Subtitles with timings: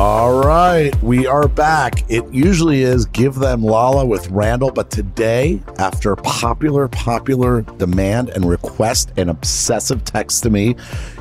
[0.00, 2.08] All right, we are back.
[2.08, 8.48] It usually is Give Them Lala with Randall, but today, after popular, popular demand and
[8.48, 10.76] request and obsessive text to me,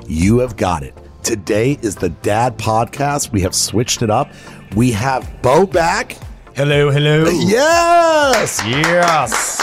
[0.07, 0.95] you have got it.
[1.23, 3.31] Today is the Dad Podcast.
[3.31, 4.31] We have switched it up.
[4.75, 6.15] We have Beau back.
[6.55, 7.23] Hello, hello.
[7.31, 8.61] Yes.
[8.63, 9.57] Yes.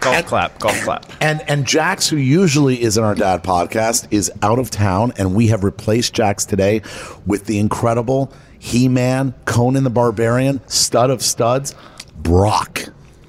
[0.00, 1.06] Golf And- clap, golf clap.
[1.20, 5.36] And and Jax, who usually is in our dad podcast, is out of town, and
[5.36, 6.82] we have replaced Jax today
[7.26, 8.32] with the incredible
[8.66, 11.76] He-Man, Conan the Barbarian, stud of studs,
[12.16, 12.80] Brock.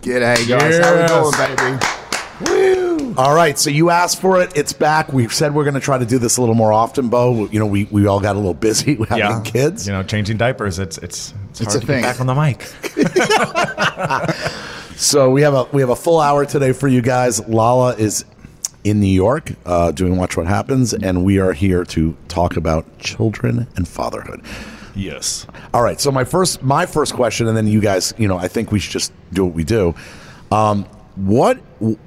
[0.02, 0.80] G'day, guys.
[0.80, 1.38] How we Yes.
[1.38, 3.02] doing, baby?
[3.06, 3.14] Woo.
[3.18, 4.52] All right, so you asked for it.
[4.56, 5.14] It's back.
[5.14, 7.48] We've said we're going to try to do this a little more often, Beau.
[7.52, 9.42] You know, we, we all got a little busy having Yeah.
[9.44, 9.86] kids.
[9.86, 10.80] You know, changing diapers.
[10.80, 12.02] It's it's it's, It's hard a to thing.
[12.02, 12.68] get back on the mic.
[15.00, 17.48] So we have a we have a full hour today for you guys.
[17.48, 18.26] Lala is
[18.84, 22.98] in New York uh, doing Watch What Happens, and we are here to talk about
[22.98, 24.42] children and fatherhood.
[24.98, 25.46] Yes.
[25.74, 26.02] All right.
[26.02, 28.80] So my first my first question, and then you guys, you know, I think we
[28.80, 29.94] should just do what we do.
[30.52, 31.58] Um, what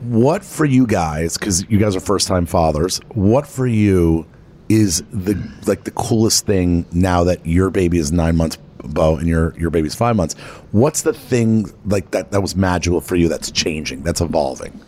[0.02, 1.38] what for you guys?
[1.38, 2.98] Because you guys are first time fathers.
[3.14, 4.26] What for you
[4.68, 9.28] is the like the coolest thing now that your baby is nine months, Beau, and
[9.28, 10.34] your your baby's five months?
[10.72, 13.28] What's the thing like that that was magical for you?
[13.28, 14.02] That's changing.
[14.02, 14.80] That's evolving.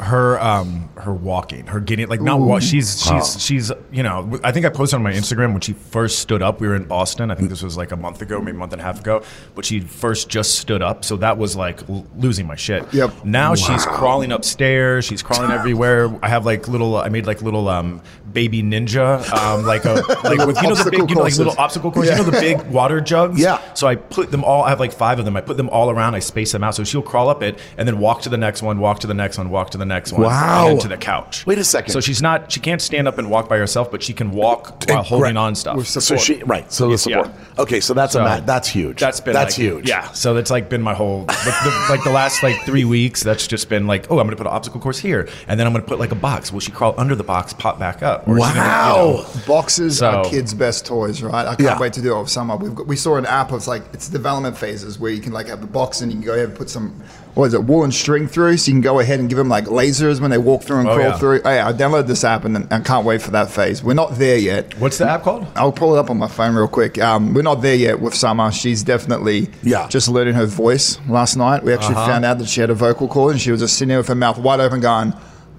[0.00, 2.62] Her um her walking, her getting like not walk.
[2.62, 3.38] She's she's Oh.
[3.38, 4.40] she's you know.
[4.42, 6.60] I think I posted on my Instagram when she first stood up.
[6.60, 7.30] We were in Boston.
[7.30, 9.22] I think this was like a month ago, maybe a month and a half ago.
[9.54, 12.92] But she first just stood up, so that was like l- losing my shit.
[12.92, 13.24] Yep.
[13.24, 15.04] Now she's crawling upstairs.
[15.04, 16.12] She's crawling everywhere.
[16.22, 16.96] I have like little.
[16.96, 18.02] I made like little um
[18.34, 21.54] baby ninja um like a like with you know the big you know, like little
[21.56, 22.08] obstacle course.
[22.10, 23.40] You know the big water jugs.
[23.40, 23.60] Yeah.
[23.74, 24.64] So I put them all.
[24.64, 25.36] I have like five of them.
[25.36, 26.14] I put them all around.
[26.14, 26.74] I space them out.
[26.74, 29.14] So she'll crawl up it and then walk to the next one, walk to the
[29.14, 30.22] next one, walk to the next one.
[30.22, 30.68] Wow.
[30.68, 31.46] And to the couch.
[31.46, 31.92] Wait a second.
[31.92, 32.50] So she's not.
[32.52, 35.32] She can't stand up and walk by herself, but she can walk while And holding
[35.34, 35.76] gra- on stuff.
[35.76, 36.20] with So Support.
[36.26, 36.70] she right.
[36.72, 36.96] So the Yeah.
[36.96, 37.30] support.
[37.58, 37.80] Okay.
[37.80, 38.98] So that's a So ma- that's huge.
[39.00, 39.88] That's been that's like- huge.
[39.88, 40.10] Yeah.
[40.12, 43.22] So that's like been my whole like the, like the last like three weeks.
[43.22, 45.72] That's just been like, oh, I'm gonna put an obstacle course here, and then I'm
[45.72, 46.52] gonna put like a box.
[46.52, 48.23] Will she crawl under the box, pop back up?
[48.26, 48.96] Or is you Wow.
[48.96, 51.42] know- Boxes So- are kids' best toys, right?
[51.46, 51.78] I can't Yeah.
[51.78, 52.56] wait to do it over summer.
[52.56, 55.48] We've got, we saw an app of like it's development phases where you can like
[55.48, 56.92] have the box and you can go ahead and put some
[57.34, 59.48] what is it wool and string through, so you can go ahead and give them
[59.48, 61.18] like lasers when they walk through and Oh, crawl yeah.
[61.18, 61.40] through.
[61.44, 63.82] Oh, yeah, I downloaded this app and I can't wait for that phase.
[63.82, 64.72] We're not there yet.
[64.78, 65.44] What's the app called?
[65.56, 66.96] I'll pull it up on my phone real quick.
[67.02, 68.52] Um, we're not there yet with Summer.
[68.52, 69.86] She's definitely Yeah.
[69.88, 71.64] just learning her voice last night.
[71.64, 72.06] We actually Uh-huh.
[72.06, 74.08] found out that she had a vocal cord and she was just sitting there with
[74.08, 75.12] her mouth wide open going,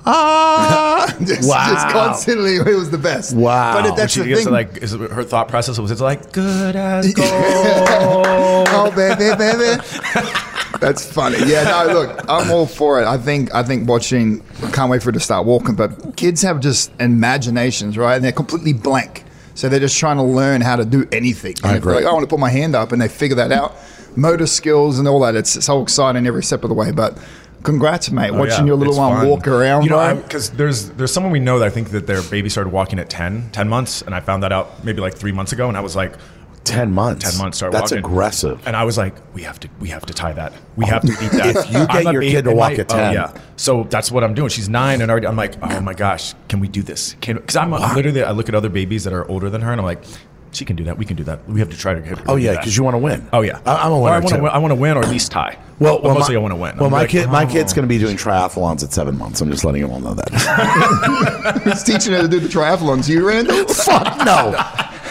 [0.09, 1.73] ah, just, Wow.
[1.73, 2.55] just constantly.
[2.57, 3.35] It was the best.
[3.35, 3.73] Wow.
[3.73, 4.47] But it, When that's she the gets thing.
[4.47, 7.27] to like, is it, her thought process was it's like good as gold.
[7.29, 9.81] oh, baby, baby.
[10.79, 11.37] That's funny.
[11.45, 13.05] Yeah, no, look, I'm all for it.
[13.05, 14.41] I think I think watching
[14.73, 18.15] can't wait for her to start walking, but kids have just imaginations, right?
[18.15, 19.23] And they're completely blank.
[19.55, 21.55] So they're just trying to learn how to do anything.
[21.63, 21.95] And I agree.
[21.95, 23.73] Like, I want to put my hand up and they figure that out.
[24.17, 25.35] Motor skills and all that.
[25.35, 26.91] It's so exciting every step of the way.
[26.91, 27.17] But
[27.65, 28.29] congrats, mate.
[28.31, 29.27] Oh, watching yeah, your little it's one fun.
[29.29, 32.21] walk around, You know, because there's there's someone we know that I think that their
[32.23, 35.31] baby started walking at 10, 10 months, and I found that out maybe like three
[35.33, 36.13] months ago, and I was like,
[36.63, 37.29] Ten months.
[37.29, 37.99] 10 months start That's walking.
[37.99, 38.59] aggressive.
[38.65, 40.51] And I was like, we have to we have to tie that.
[40.75, 41.55] We have to beat that.
[41.57, 42.99] If you get I'm your baby- kid to walk my- at 10.
[42.99, 43.37] Oh, yeah.
[43.55, 44.49] So that's what I'm doing.
[44.49, 47.15] She's nine, and already I'm like, oh my gosh, can we do this?
[47.21, 49.79] Can because I'm literally I look at other babies that are older than her, and
[49.79, 50.03] I'm like,
[50.55, 50.97] she can do that.
[50.97, 51.47] We can do that.
[51.47, 52.15] We have to try to get her.
[52.15, 53.27] to Oh yeah, because you want to win.
[53.33, 54.37] Oh yeah, I, am a Or I want too.
[54.37, 54.45] to.
[54.45, 55.57] I want to win or at least tie.
[55.79, 56.77] Well, well, mostly my, I want to win.
[56.77, 57.47] Well, I'm my like, kid, my oh.
[57.47, 59.41] kid's going to be doing triathlons at seven months.
[59.41, 61.61] I'm just letting you all know that.
[61.63, 63.09] Who's teaching her to do the triathlons?
[63.09, 63.67] You, Randall?
[63.67, 64.55] Fuck no.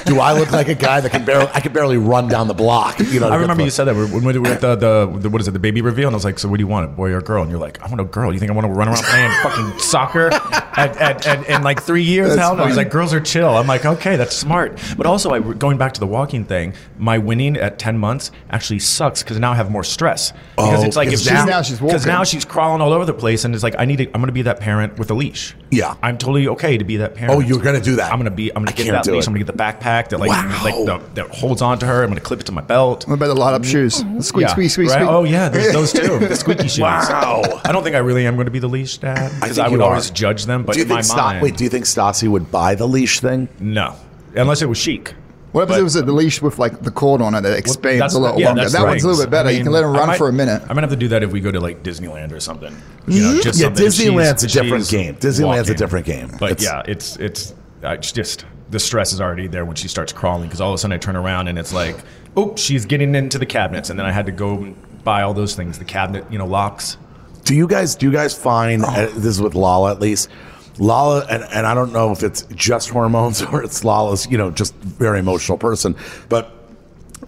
[0.06, 1.48] Do I look like a guy that can barely?
[1.54, 2.98] I can barely run down the block.
[2.98, 3.28] You know.
[3.28, 5.52] I remember you said that when we were at the, the, the what is it
[5.52, 7.18] the baby reveal and I was like so what do you want a boy or
[7.18, 8.88] a girl and you're like I want a girl you think I want to run
[8.88, 10.30] around playing fucking soccer
[10.76, 13.66] at, at, at, in like three years hell no he's like girls are chill I'm
[13.66, 17.56] like okay that's smart but also I, going back to the walking thing my winning
[17.56, 21.08] at 10 months actually sucks because now I have more stress because Oh, it's like
[21.08, 23.74] if she's now she's because now she's crawling all over the place and it's like
[23.78, 25.94] I need to, I'm gonna be that parent with a leash Yeah.
[26.02, 28.12] I'm totally okay to be that parent Oh, you're gonna do that.
[28.12, 29.28] I'm gonna be I'm gonna get can't that leash it.
[29.28, 30.60] I'm gonna get the backpack that like Wow.
[30.64, 33.14] like the, that holds on to her I'm gonna clip it to my belt What
[33.14, 33.70] about the light up mm-hmm.
[33.70, 34.02] shoes?
[34.02, 34.94] The squeak, yeah, squeak, squeak, right?
[34.96, 35.10] squeak.
[35.10, 36.18] Oh yeah, there's those too.
[36.18, 36.80] The squeaky shoes.
[36.80, 37.42] Wow.
[37.64, 39.70] I don't think I really am going to be the leash dad because think I,
[39.70, 41.56] would always judge them but do you in my think Sta- mind, wait?
[41.56, 43.48] Do you think Stassi would buy the leash thing?
[43.60, 43.94] no,
[44.36, 45.14] unless it was chic.
[45.52, 47.98] What if But- it was a leash with like the cord on it that expands
[48.00, 48.68] That's- a little yeah, longer?
[48.68, 49.50] That the one's a little bit better.
[49.50, 50.60] I you can let him run might- for a minute.
[50.62, 52.74] I'm gonna have to do that if we go to like Disneyland or something.
[53.06, 55.14] You know, just Yeah, something that she's- Disneyland's a that different she's game.
[55.14, 55.74] Disneyland's a walking.
[55.76, 56.30] different game.
[56.40, 59.86] But It's- yeah, it's it's uh, it's just the stress is already there when she
[59.86, 61.98] starts crawling because all of a sudden I turn around and it's like,
[62.36, 65.34] oh, she's getting into the cabinets, and then I had to go and buy all
[65.34, 66.96] those things, the cabinet, you know, locks.
[67.44, 70.30] Do you guys do you guys find uh, this is with Lala at least?
[70.78, 74.50] Lala and, and I don't know if it's just hormones or it's Lala's, you know,
[74.50, 75.96] just very emotional person,
[76.28, 76.50] but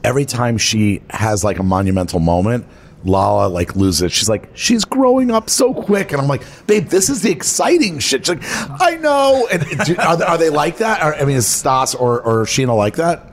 [0.04, 2.66] every time she has like a monumental moment,
[3.04, 4.12] Lala like loses.
[4.12, 7.98] She's like, she's growing up so quick, and I'm like, babe, this is the exciting
[8.00, 8.26] shit.
[8.26, 9.46] She's like, I know.
[9.50, 11.02] And do, are, they, are they like that?
[11.02, 13.30] Or, I mean, is Stas or or Scheana like that?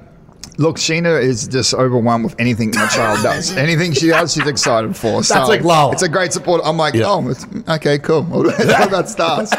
[0.58, 3.56] Look, Scheana is just overwhelmed with anything my child does.
[3.58, 5.24] anything she does, she's excited for.
[5.24, 5.94] So That's like Lala.
[5.94, 6.62] It's a great support.
[6.64, 7.06] I'm like, Yeah.
[7.08, 8.24] oh, it's, okay, cool.
[8.24, 9.52] What about stars?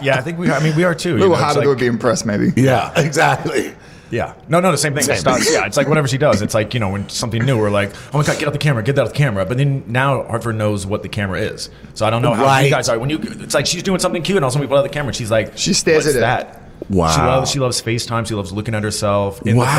[0.00, 0.50] Yeah, I think we.
[0.50, 1.10] I mean, we are too.
[1.10, 2.52] you little know, it's harder like- to be impressed, maybe.
[2.56, 3.74] Yeah, exactly.
[4.10, 4.32] Yeah.
[4.48, 5.02] No, no, the same thing.
[5.02, 5.16] Same.
[5.16, 6.40] It starts- yeah, it's like whatever she does.
[6.40, 8.58] It's like, you know, when something new, we're like, oh my God, get out the
[8.58, 9.44] camera, get that out the camera.
[9.44, 11.68] But then now Hartford knows what the camera is.
[11.92, 12.98] So I don't know how you guys are.
[12.98, 14.78] When you, it's like she's doing something cute and all of a sudden we pull
[14.78, 16.58] out the camera and she's like, She stares What's at it.
[16.90, 17.10] Wow.
[17.10, 18.26] She loves, she loves FaceTime.
[18.26, 19.64] She loves looking at herself in Wow.
[19.64, 19.70] the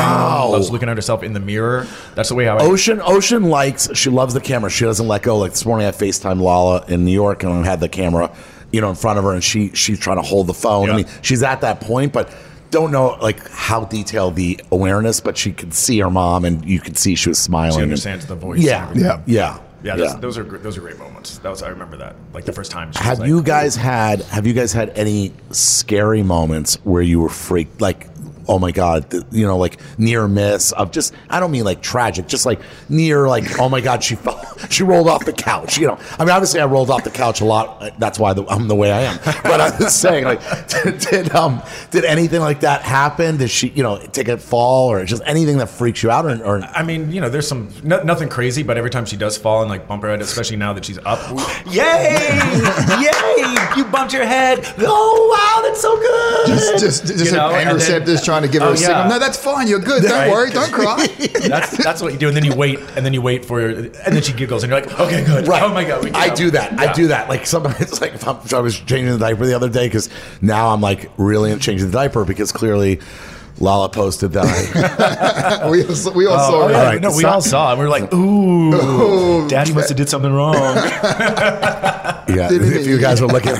[0.42, 0.52] phone.
[0.52, 1.86] Loves looking at herself in the mirror.
[2.14, 2.62] That's the way how I.
[2.62, 4.70] Ocean Ocean likes she loves the camera.
[4.70, 5.38] She doesn't let go.
[5.38, 8.30] Like this morning I FaceTime Lala in New York and I had the camera,
[8.72, 10.90] you know, in front of her and she she's trying to hold the phone.
[10.90, 12.32] I mean, she's at that point, but
[12.70, 16.78] don't know like how detailed the awareness, but she could see her mom and you
[16.78, 17.72] could see she was smiling.
[17.72, 18.60] She and- understands the voice.
[18.60, 18.88] Yeah.
[18.90, 19.34] and everything.
[19.34, 19.58] Yeah.
[19.82, 21.38] Yeah, those, those are those are great moments.
[21.38, 22.92] That was I remember that like the first time.
[22.94, 27.28] Have like, you guys had have you guys had any scary moments where you were
[27.30, 28.09] freaked like
[28.50, 32.26] oh my god you know like near miss of just I don't mean like tragic
[32.26, 35.86] just like near like oh my god she fell she rolled off the couch you
[35.86, 38.68] know I mean obviously I rolled off the couch a lot that's why the, I'm
[38.68, 42.60] the way I am but I'm just saying like did, did um did anything like
[42.60, 46.10] that happen did she you know take a fall or just anything that freaks you
[46.10, 49.04] out or, or I mean, you know, there's some no, nothing crazy, but every time
[49.04, 52.18] she does fall and like bump her head, especially now that she's up, we- yay,
[53.00, 53.56] yay!
[53.76, 54.60] You bumped your head.
[54.78, 56.46] Oh wow, that's so good.
[56.46, 58.76] Just, just, just You know, her pain then- receptors trying to give her Oh, a
[58.76, 59.02] signal.
[59.04, 59.08] yeah.
[59.08, 59.66] No, that's fine.
[59.68, 60.02] You're good.
[60.02, 60.30] Don't Right.
[60.30, 60.50] worry.
[60.50, 61.06] Don't cry.
[61.48, 63.68] That's that's what you do, and then you wait, and then you wait for, her,
[63.68, 65.48] and then she giggles, and you're like, okay, good.
[65.48, 65.62] Right.
[65.62, 66.78] Oh my god, we I do that.
[66.78, 67.28] I do that.
[67.28, 70.08] Like sometimes, like if, I'm, I was changing the diaper the other day, because
[70.40, 73.00] now I'm like really changing the diaper because clearly
[73.58, 74.44] Lala posted that.
[75.62, 76.72] I, we, all- we all Oh, saw oh, it.
[76.72, 77.78] yeah, All right, no, we so- all saw it.
[77.78, 80.54] We were like, ooh, daddy must have did something wrong.
[80.54, 83.54] yeah, if you guys were looking,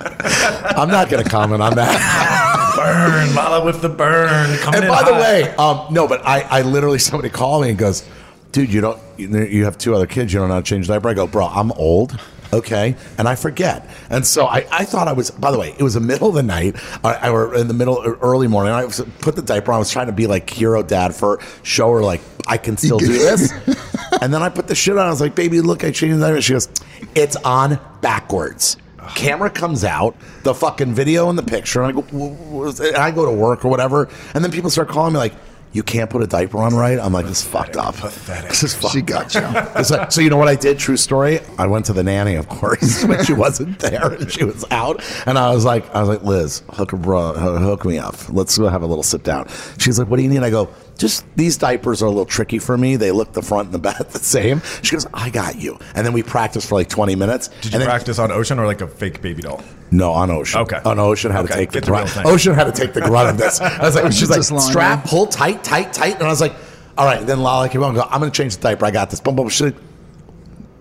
[0.00, 2.74] I'm not going to comment on that.
[2.76, 4.56] burn, Lala with the burn.
[4.58, 5.20] Coming and in by the hot.
[5.20, 8.08] way, um, no, but I, I literally somebody called me and goes,
[8.52, 10.32] "Dude, you don't, you you have two other kids.
[10.32, 12.18] You don't know how to change the diaper." I go, "Bro, I'm old."
[12.50, 15.30] Okay, and I forget, and so I, I thought I was.
[15.30, 16.76] By the way, it was the middle of the night.
[17.04, 18.72] I, I were in the middle early morning.
[18.72, 19.76] I was put the diaper on.
[19.76, 22.98] I was trying to be like hero dad for show her like I can still
[22.98, 23.52] do this.
[24.22, 25.06] and then I put the shit on.
[25.06, 26.68] I was like, "Baby, look, I changed the diaper." She goes,
[27.14, 28.78] "It's on backwards."
[29.14, 32.96] Camera comes out, the fucking video and the picture, and I go, "W- w- and
[32.96, 35.34] I go to work or whatever, and then people start calling me like,
[35.72, 37.96] "You can't put a diaper on right." I'm like, "This is fucked up.
[37.96, 38.50] Pathetic.
[38.50, 39.42] This is fucked She got you.
[39.76, 40.78] it's like, so you know what I did?
[40.78, 41.40] True story.
[41.58, 45.02] I went to the nanny, of course, when she wasn't there and she was out.
[45.26, 48.16] And I was like, I was like, Liz, hook, a bro, hook me up.
[48.30, 49.48] Let's go have a little sit down.
[49.78, 50.42] She's like, What do you need?
[50.42, 50.68] I go,
[50.98, 52.96] just these diapers are a little tricky for me.
[52.96, 54.60] They look the front and the back the same.
[54.82, 55.78] She goes, I got you.
[55.94, 57.48] And then we practiced for like 20 minutes.
[57.48, 59.62] Did you and then, practice on Ocean or like a fake baby doll?
[59.90, 60.60] no, on Ocean.
[60.60, 60.80] Okay.
[60.84, 62.10] On Ocean had to Okay, take the get the grunt.
[62.10, 62.26] thing.
[62.26, 63.58] Ocean had to take the grunt of this.
[63.62, 65.08] I was like, she's like, Just strap, there.
[65.10, 66.14] pull tight, tight, tight.
[66.16, 66.52] And I was like,
[66.98, 67.24] all right.
[67.26, 68.84] Then Lala came on and go, I'm going to change the diaper.
[68.84, 69.20] I got this.
[69.20, 69.48] Boom, boom.
[69.48, 69.76] She's like,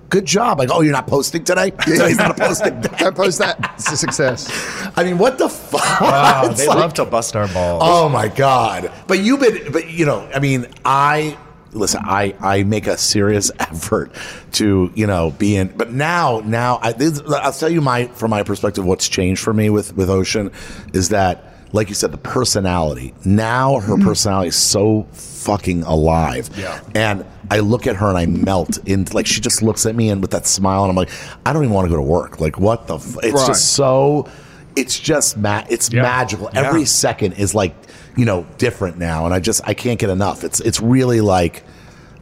[0.10, 0.60] good job.
[0.60, 1.72] Like, oh, you're not posting today?
[1.82, 2.90] Today's not a posting day.
[3.00, 3.74] Don't post that.
[3.76, 4.50] It's a success.
[4.96, 5.82] I mean, what the fuck?
[6.02, 7.82] Wow, they like- love to bust our balls.
[7.86, 8.92] Oh my god!
[9.08, 11.38] But you've been, but you know, I mean, I
[11.74, 12.02] listen.
[12.04, 14.12] I I make a serious effort
[14.54, 15.68] to you know be in.
[15.70, 19.54] But now, now I, this, I'll tell you my from my perspective, what's changed for
[19.54, 20.52] me with with Ocean
[20.94, 23.14] is that, like you said, the personality.
[23.26, 24.08] Now her mm-hmm.
[24.08, 26.50] personality is so fucking alive.
[26.58, 26.82] Yeah.
[26.96, 30.10] And I look at her and I melt into like she just looks at me
[30.10, 31.10] and with that smile and I'm like,
[31.46, 32.40] I don't even want to go to work.
[32.40, 32.96] Like what the?
[32.96, 33.18] F-?
[33.24, 33.48] It's Right.
[33.48, 34.28] just so.
[34.76, 36.04] It's just ma- It's Yeah.
[36.04, 36.50] magical.
[36.54, 36.68] Yeah.
[36.68, 37.74] Every second is like
[38.16, 40.44] you know different now, and I just I can't get enough.
[40.44, 41.64] It's it's really like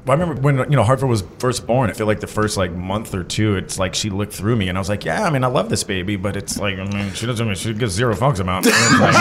[0.08, 1.90] I remember when you know Hartford was first born.
[1.90, 4.70] I feel like the first like month or two, it's like she looked through me,
[4.70, 6.84] and I was like, "Yeah, I mean, I love this baby, but it's like, I
[6.86, 8.74] mean, she doesn't, mean she gives zero fucks about." it.
[9.00, 9.16] Like,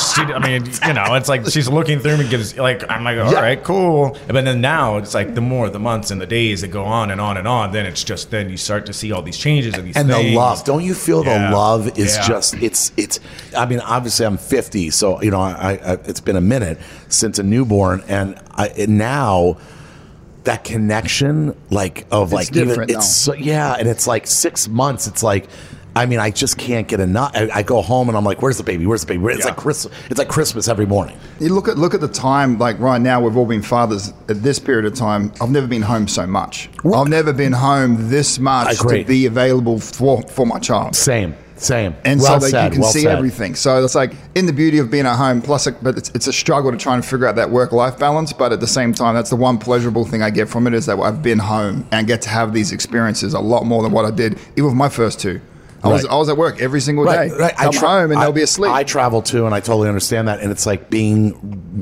[0.14, 3.18] she, I mean, you know, it's like she's looking through me, gives like I'm like,
[3.18, 3.40] all Yeah.
[3.40, 4.16] right, cool.
[4.26, 7.10] But then now it's like the more the months and the days that go on
[7.12, 9.74] and on and on, then it's just then you start to see all these changes
[9.74, 10.30] and these and things.
[10.30, 10.64] the love.
[10.64, 11.50] Don't you feel Yeah.
[11.50, 12.26] the love is Yeah.
[12.26, 13.20] just it's it's.
[13.56, 17.38] I mean, obviously, I'm 50, so you know, I, I it's been a minute since
[17.38, 19.56] a newborn, and I and now
[20.44, 25.06] that connection, like of like even- different it's so, yeah, and it's like six months.
[25.06, 25.48] It's like.
[25.96, 27.32] I mean, I just can't get enough.
[27.34, 28.86] I, I go home and I'm like, "Where's the baby?
[28.86, 29.46] Where's the baby?" It's Yeah.
[29.46, 29.92] like Christmas.
[30.08, 31.18] It's like Christmas every morning.
[31.40, 32.58] You look at look at the time.
[32.60, 34.12] Like right now, we've all been fathers.
[34.28, 36.70] At this period of time, I've never been home so much.
[36.94, 40.94] I've never been home this much to be available for for my child.
[40.94, 41.94] Same, same.
[42.04, 43.16] and well so that said, you can well see said.
[43.16, 43.54] everything.
[43.54, 45.42] So it's like in the beauty of being at home.
[45.42, 47.98] Plus, it, but it's, it's a struggle to try and figure out that work life
[47.98, 48.32] balance.
[48.32, 50.86] But at the same time, that's the one pleasurable thing I get from it is
[50.86, 54.04] that I've been home and get to have these experiences a lot more than what
[54.04, 55.40] I did even with my first two.
[55.82, 56.12] I was Right.
[56.12, 57.36] I was at work every single Right, day.
[57.36, 57.56] right.
[57.56, 58.70] Come tra- home and I- they'll be asleep.
[58.72, 60.40] I travel too, and I totally understand that.
[60.40, 61.34] And it's like being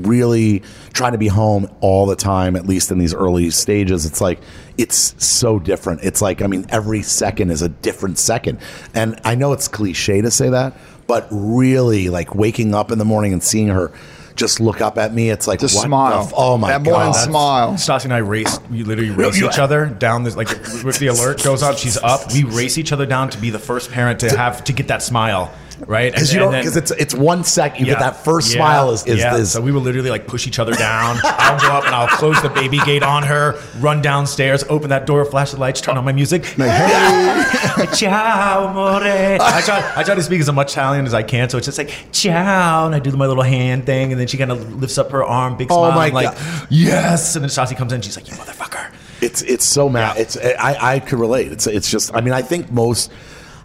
[0.03, 0.63] really
[0.93, 4.05] trying to be home all the time, at least in these early stages.
[4.05, 4.39] It's like
[4.77, 6.01] it's so different.
[6.03, 8.59] It's like I mean, every second is a different second.
[8.93, 10.73] And I know it's cliche to say that,
[11.07, 13.91] but really, like waking up in the morning and seeing her
[14.35, 16.21] just look up at me, it's like Just what the smile.
[16.23, 16.85] f- oh my god!
[16.85, 16.97] That god!
[16.97, 17.73] morning smile.
[17.73, 18.59] Stassi and I race.
[18.71, 20.35] We literally race you- each other down this.
[20.35, 20.49] Like
[20.83, 22.31] with the alert goes on, she's up.
[22.33, 25.01] We race each other down to be the first parent to have to get that
[25.03, 25.51] smile,
[25.87, 26.11] right?
[26.11, 27.79] Because you then- because it's it's one second.
[27.85, 28.57] You get that first Yeah.
[28.57, 29.35] smile is is, yeah.
[29.37, 31.17] is so we will literally like push each other down.
[31.23, 35.05] I'll go up and I'll close the baby gate on her, run downstairs, open that
[35.05, 36.57] door, flash the lights, turn on my music.
[36.57, 39.03] Like, hey, Ciao, amore.
[39.03, 41.77] I try, I try to speak as much Italian as I can, so it's just
[41.77, 44.97] like ciao, and I do my little hand thing, and then she kind of lifts
[44.97, 46.67] up her arm, big Oh smile, my I'm like God.
[46.69, 48.91] yes, and then Stassi comes in, she's like you motherfucker.
[49.21, 50.17] It's it's so mad.
[50.17, 51.51] It's I I could relate.
[51.51, 53.11] It's it's just I mean I think most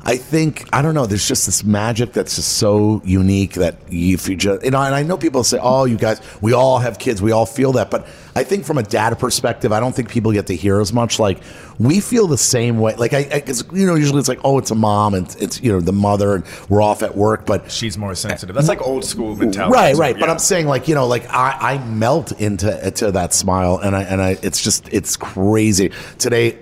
[0.06, 1.06] I think I don't know.
[1.06, 4.94] There's just this magic that's just so unique that if you just you know, and
[4.94, 7.90] I know people say, "Oh, you guys, we all have kids, we all feel that."
[7.90, 8.06] But
[8.36, 11.18] I think from a data perspective, I don't think people get to hear as much.
[11.18, 11.38] Like
[11.78, 12.94] we feel the same way.
[12.96, 15.72] Like I, because you know, usually it's like, "Oh, it's a mom, and it's you
[15.72, 18.54] know the mother, and we're off at work." But She's more sensitive.
[18.54, 19.72] That's like old school mentality.
[19.72, 20.18] Right, right.
[20.18, 20.28] But.
[20.28, 24.02] I'm saying, like you know, like I, I melt into to that smile, and I
[24.02, 25.92] and I, it's just it's crazy.
[26.18, 26.58] Today,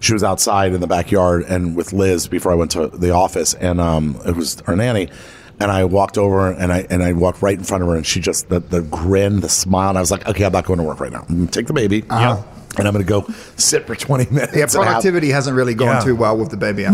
[0.00, 3.54] she was outside in the backyard and with Liz before I went to the office,
[3.54, 5.08] and um, it was our nanny.
[5.60, 8.04] And I walked over and I and I walked right in front of her, and
[8.04, 10.78] she just the, the grin, the smile, and I was like, okay, I'm not going
[10.80, 11.24] to work right now.
[11.46, 12.42] Take the baby, Uh-huh.
[12.78, 13.26] And I'm going to go
[13.56, 14.52] sit for 20 minutes.
[14.56, 16.00] yeah, and have- productivity hasn't really gone Yeah.
[16.04, 16.84] too well with the baby.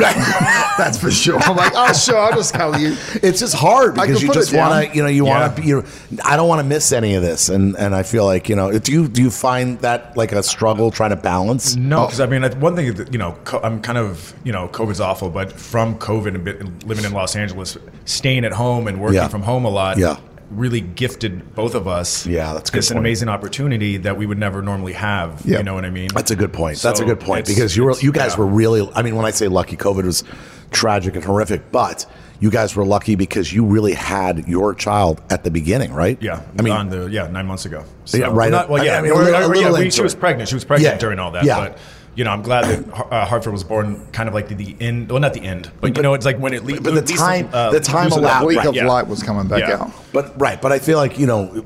[0.78, 1.38] That's for sure.
[1.40, 2.96] I'm like, oh, sure, I'll just tell you.
[3.22, 5.64] it's just hard because you just want to, you know, you want to Yeah.
[5.64, 5.68] be.
[5.68, 5.84] You,
[6.24, 8.76] I don't want to miss any of this, and and I feel like you know,
[8.78, 11.76] do you do you find that like a struggle trying to balance?
[11.76, 12.06] No, oh.
[12.06, 15.30] because I mean, one thing that, you know, I'm kind of you know, COVID's awful,
[15.30, 19.28] but from COVID and living in Los Angeles, staying at home and working Yeah.
[19.28, 20.16] from home a lot, Yeah.
[20.50, 22.26] Really gifted both of us.
[22.26, 23.06] Yeah, that's a good This an point.
[23.06, 25.42] amazing opportunity that we would never normally have.
[25.44, 25.58] Yeah.
[25.58, 26.08] You know what I mean?
[26.14, 26.78] That's a good point.
[26.78, 28.38] That's a good point because you were you guys yeah.
[28.40, 28.90] were really.
[28.94, 30.24] I mean, when I say lucky, COVID was
[30.70, 32.06] tragic and horrific, but
[32.40, 36.16] you guys were lucky because you really had your child at the beginning, right?
[36.22, 37.84] Yeah, I mean, on the yeah nine months ago.
[38.06, 38.50] Yeah, right.
[38.50, 40.48] Not, well, I- yeah, I mean, little- a or, yeah, we- she was pregnant.
[40.48, 40.98] She was pregnant Yeah.
[40.98, 41.44] during all that.
[41.44, 41.60] Yeah.
[41.60, 41.78] But
[42.20, 44.76] you know, I'm glad that Har- uh, Hartford was born kind of like the, the
[44.78, 45.08] end.
[45.10, 46.62] Well, not the end, but, you know, it's like when it.
[46.66, 48.86] le- but the least, time- uh, the time losing allowed- that Week Right, of yeah.
[48.86, 49.80] light was coming back Yeah.
[49.84, 49.90] out.
[50.12, 51.64] But right, but I feel like you know,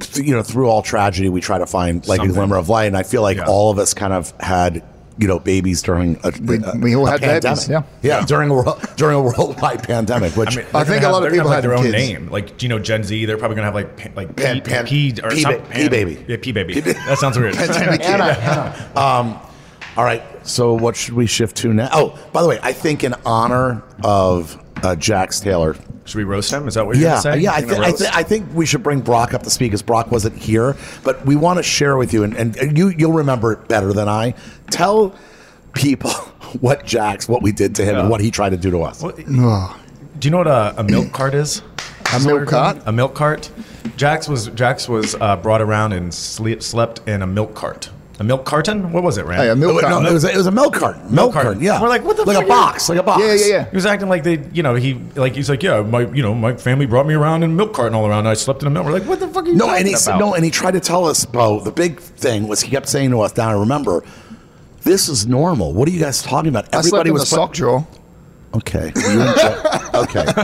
[0.00, 2.30] th- you know, through all tragedy, we try to find like Something.
[2.30, 3.44] a glimmer of light, and I feel like Yeah.
[3.44, 4.82] all of us kind of had
[5.18, 7.84] you know babies during a, We- a- we all a had babies, pandemic.
[8.00, 8.20] yeah.
[8.20, 11.16] yeah, during a world during a worldwide pandemic, which I mean, I think gonna a
[11.18, 11.92] lot of people have, had their own kids.
[11.92, 13.26] name, like you know Gen Z.
[13.26, 15.62] They're probably gonna have like pa- like Pan- P, pan- P, or P- some, ba-
[15.74, 16.24] P baby.
[16.26, 16.80] Yeah, P baby.
[16.80, 17.54] That sounds weird.
[18.96, 19.38] um,
[19.96, 20.22] all right.
[20.46, 21.88] So what should we shift to now?
[21.92, 25.76] Oh, by the way, I think in honor of uh, Jax Taylor.
[26.06, 26.66] Should we roast him?
[26.66, 27.40] Is that what you're saying?
[27.42, 27.82] Yeah, gonna yeah.
[27.82, 30.10] I, th- I, th- I think we should bring Brock up to speak because Brock
[30.10, 33.68] wasn't here, but we want to share with you, and, and you you'll remember it
[33.68, 34.34] better than I.
[34.70, 35.14] Tell
[35.74, 36.10] people
[36.60, 39.02] what Jax, what we did to him, and what he tried to do to us.
[39.02, 41.62] Well, Do you know what a, a milk cart is?
[42.12, 42.78] A milk cart?
[42.86, 43.50] A milk cart.
[43.96, 47.90] Jax was Jax was uh, brought around and sleep, slept in a milk cart.
[48.20, 48.92] A milk carton?
[48.92, 49.40] What was it, Rand?
[49.42, 50.06] Hey, a milk oh, No, carton.
[50.06, 51.02] it was a, it was a milk carton.
[51.12, 51.52] Milk, carton.
[51.52, 51.62] carton.
[51.64, 51.80] Yeah.
[51.80, 52.88] We're like, what the Like fuck a box.
[52.90, 53.22] Like a box.
[53.24, 53.70] Yeah, yeah, yeah.
[53.70, 56.34] He was acting like they, you know, he like he's like, yeah, my, you know,
[56.34, 58.20] my family brought me around in a milk carton all around.
[58.20, 58.84] And I slept in a milk.
[58.84, 60.20] We're like, what the fuck are you No, talking and he said about?
[60.20, 61.60] no, and he tried to tell us, Beau.
[61.60, 64.04] The big thing was he kept saying to us, "Now I remember,
[64.82, 65.72] this is normal.
[65.72, 67.86] What are you guys talking about?" I slept in the put- sock drawer.
[68.52, 70.24] Okay, You and okay,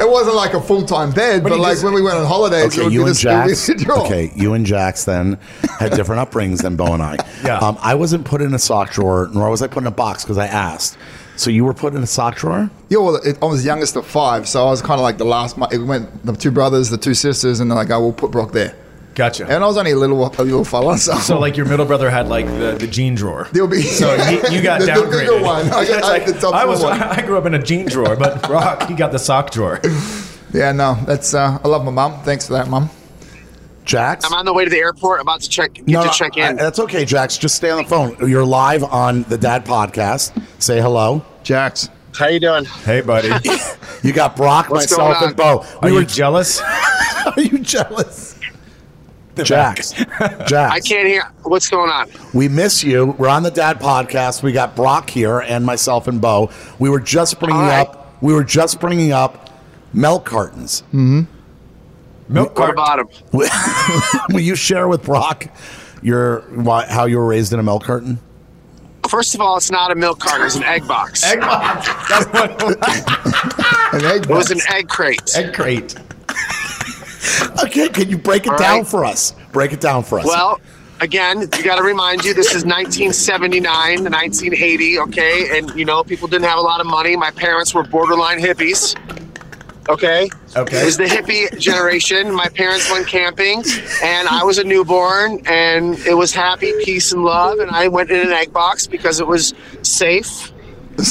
[0.00, 2.24] it wasn't like a full time bed, but, he like just- when we went on
[2.26, 2.84] holidays, it okay.
[2.84, 3.88] would You be and the, it would Jax.
[4.06, 5.38] Okay, you and Jax then
[5.78, 7.18] had different upbringings than Beau and I.
[7.44, 7.58] Yeah.
[7.58, 10.24] Um, I wasn't put in a sock drawer, nor was I put in a box
[10.24, 10.96] because I asked.
[11.36, 12.70] So you were put in a sock drawer?
[12.88, 15.26] Yeah, well, it, I was youngest of five, so I was kind of like the
[15.26, 15.58] last.
[15.70, 18.74] It went the two brothers, the two sisters, and like, "I will put Brock there."
[19.16, 19.44] Gotcha.
[19.46, 22.10] And I was only a little, a little fella, so, so like your middle brother
[22.10, 23.48] had like the, the jean drawer.
[23.50, 23.80] there'll be.
[23.82, 25.10] So he, you got the, downgraded.
[25.10, 25.66] the bigger one.
[25.66, 27.00] I, got, It's I, like, the top I was one.
[27.02, 29.80] I grew up in a jean drawer, but Brock he got the sock drawer.
[30.52, 31.32] Yeah, no, that's.
[31.34, 32.22] Uh, I love my mom.
[32.22, 32.90] Thanks for that, mom.
[33.86, 34.24] Jax?
[34.26, 36.32] I'm on the way to the airport, about to check get No, to no, check
[36.36, 36.56] I- in.
[36.56, 37.38] that's okay, Jax.
[37.38, 38.16] Just stay on the phone.
[38.28, 40.38] You're live on the Dad Podcast.
[40.60, 41.24] Say hello.
[41.42, 41.88] Jax.
[42.14, 42.64] How you doing?
[42.64, 43.28] Hey buddy,
[44.02, 45.60] You got Brock, What's myself, and Beau.
[45.60, 46.60] are We you were jealous?
[46.62, 48.35] Are you jealous?
[49.44, 49.92] Jax.
[49.92, 50.52] Jax.
[50.52, 51.30] I can't hear.
[51.42, 52.08] What's going on?
[52.34, 53.06] We miss you.
[53.18, 54.42] We're on the Dad Podcast.
[54.42, 56.50] We got Brock here and myself and Beau.
[56.78, 57.86] We were just bringing All right.
[57.88, 58.22] up.
[58.22, 59.50] We were just bringing up
[59.92, 60.82] milk cartons.
[60.88, 61.22] Mm-hmm.
[62.28, 62.98] Milk What cart.
[62.98, 63.08] about him?
[64.30, 65.46] Will you share with Brock
[66.02, 68.18] your why, how you were raised in a milk carton?
[69.08, 70.46] First of all, it's not a milk carton.
[70.46, 71.22] It's an egg box.
[71.22, 71.86] Egg box.
[72.08, 75.22] That's what- An egg It was an egg crate.
[75.36, 75.94] Egg crate.
[77.64, 78.86] Okay, can you break it All down right.
[78.86, 79.34] for us?
[79.52, 80.26] Break it down for us.
[80.26, 80.60] Well,
[81.00, 84.98] again, you got to remind you, this is 1979 to 1980.
[85.00, 87.16] Okay, and you know people didn't have a lot of money.
[87.16, 88.96] My parents were borderline hippies.
[89.88, 90.28] Okay.
[90.56, 90.82] Okay.
[90.82, 92.34] It was the hippie generation.
[92.34, 93.62] My parents went camping,
[94.02, 97.58] and I was a newborn, and it was happy, peace, and love.
[97.60, 100.52] And I went in an egg box because it was safe.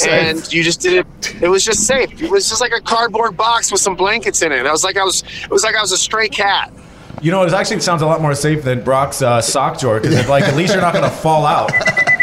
[0.07, 1.41] And you just did it.
[1.41, 2.21] It was just safe.
[2.21, 4.65] It was just like a cardboard box with some blankets in it.
[4.65, 5.23] I was like I was.
[5.43, 6.73] It was like I was a stray cat.
[7.21, 10.27] You know, it actually sounds a lot more safe than Brock's uh, sock drawer because
[10.27, 11.71] like at least you're not gonna fall out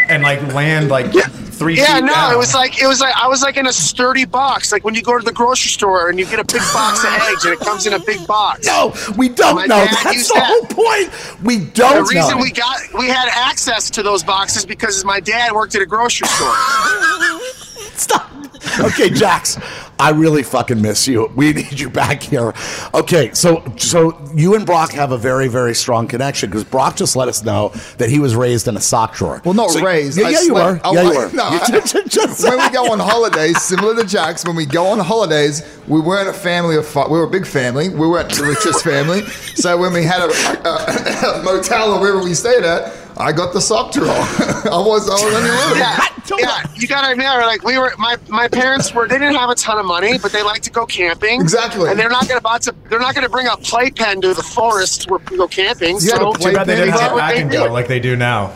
[0.08, 2.32] and like land like three Yeah, feet no, down.
[2.34, 4.94] it was like it was like I was like in a sturdy box, like when
[4.94, 7.54] you go to the grocery store and you get a big box of eggs and
[7.54, 8.66] it comes in a big box.
[8.66, 9.84] no, we don't My know.
[9.84, 10.46] That's the that.
[10.46, 11.42] whole point.
[11.44, 12.42] We don't The reason know.
[12.42, 16.26] we got we had access to those boxes because my dad worked at a grocery
[16.28, 16.54] store.
[17.94, 18.30] Stop.
[18.80, 19.58] Okay, Jax,
[19.98, 21.30] I really fucking miss you.
[21.36, 22.54] We need you back here.
[22.94, 27.16] Okay, so so you and Brock have a very very strong connection because Brock just
[27.16, 29.40] let us know that he was raised in a sock drawer.
[29.44, 30.18] Well, not So- raised.
[30.18, 30.60] Yeah, yeah you were.
[30.78, 31.30] slept- oh, Yeah, you were.
[31.34, 34.64] No, You I- just- just- when we go on holidays, similar to Jack's, when we
[34.66, 37.08] go on holidays, we weren't a family of five.
[37.10, 37.88] We were a big family.
[37.88, 39.22] We weren't the richest family.
[39.56, 40.32] So when we had a,
[40.68, 44.08] a, a motel or wherever we stayed at, I got the sock drawer.
[44.08, 45.78] I was I was on your room.
[45.78, 46.06] Yeah,
[46.38, 49.54] yeah, you gotta remember, like we were, my my parents were, they didn't have a
[49.54, 51.40] ton of money, but they like to go camping.
[51.40, 51.90] Exactly.
[51.90, 55.10] and they're not gonna about to, they're not gonna bring a playpen to the forest
[55.10, 55.96] where we go camping.
[56.00, 57.72] You had so a Too bad they didn't Is have what back they and go
[57.72, 58.52] like they do now.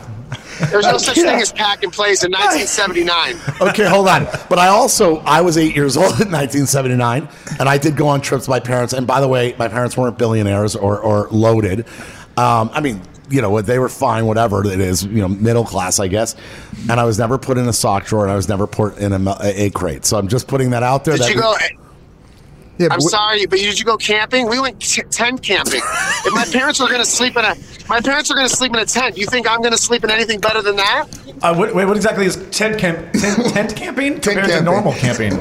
[0.70, 3.68] there's no such thing as pack and plays in 1979.
[3.68, 4.26] okay, hold on.
[4.48, 7.28] But I also I was eight years old in 1979,
[7.60, 8.92] and I did go on trips with my parents.
[8.92, 11.86] And by the way, my parents weren't billionaires or or loaded.
[12.38, 15.98] Um, I mean, you know, they were fine, whatever it is, you know, middle class,
[15.98, 16.36] I guess.
[16.88, 19.12] And I was never put in a sock drawer, and I was never put in
[19.12, 20.04] a, mel- a egg crate.
[20.04, 21.16] So I'm just putting that out there.
[21.16, 21.54] Did that you go?
[22.78, 24.48] Yeah, I'm but we- sorry, but did you go camping?
[24.48, 25.80] We went t- tent camping.
[25.82, 27.54] if my parents are gonna sleep in a,
[27.88, 29.16] my parents are gonna sleep in a tent.
[29.16, 31.06] You think I'm gonna sleep in anything better than that?
[31.42, 33.12] Uh, what, wait, what exactly is tent camp?
[33.14, 35.32] Tent, tent camping compared to normal camping?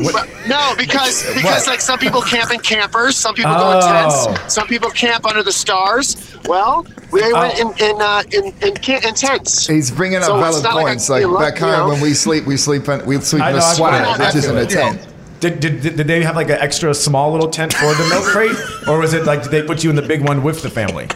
[0.00, 4.26] But, no, because because like some people camp in campers, some people go in Oh.
[4.32, 6.16] tents, some people camp under the stars.
[6.46, 9.66] Well, we went in in uh, in in, in tents.
[9.66, 11.08] He's bringing up So valid not like I points.
[11.08, 11.76] Like, feel back you know?
[11.76, 14.34] home when we sleep, we sleep in we sleep in know, a I sweater, which
[14.36, 14.70] isn't a it.
[14.70, 15.06] tent.
[15.40, 18.56] Did, did, did they have like an extra small little tent for the milk crate,
[18.88, 21.08] or was it like did they put you in the big one with the family?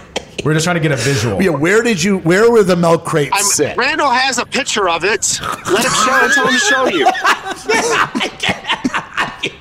[0.44, 1.40] We're just trying to get a visual.
[1.40, 2.18] Yeah, where did you?
[2.18, 3.76] Where were the milk crates I'm, sit?
[3.76, 5.40] Randall has a picture of it.
[5.70, 6.28] Let him show.
[6.34, 7.06] Tell him to show you.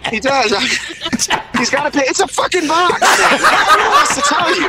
[0.10, 0.52] he does.
[1.58, 1.92] He's got a.
[1.92, 3.00] pi- It's a fucking box.
[3.02, 3.40] Man.
[3.40, 4.68] What else to tell you?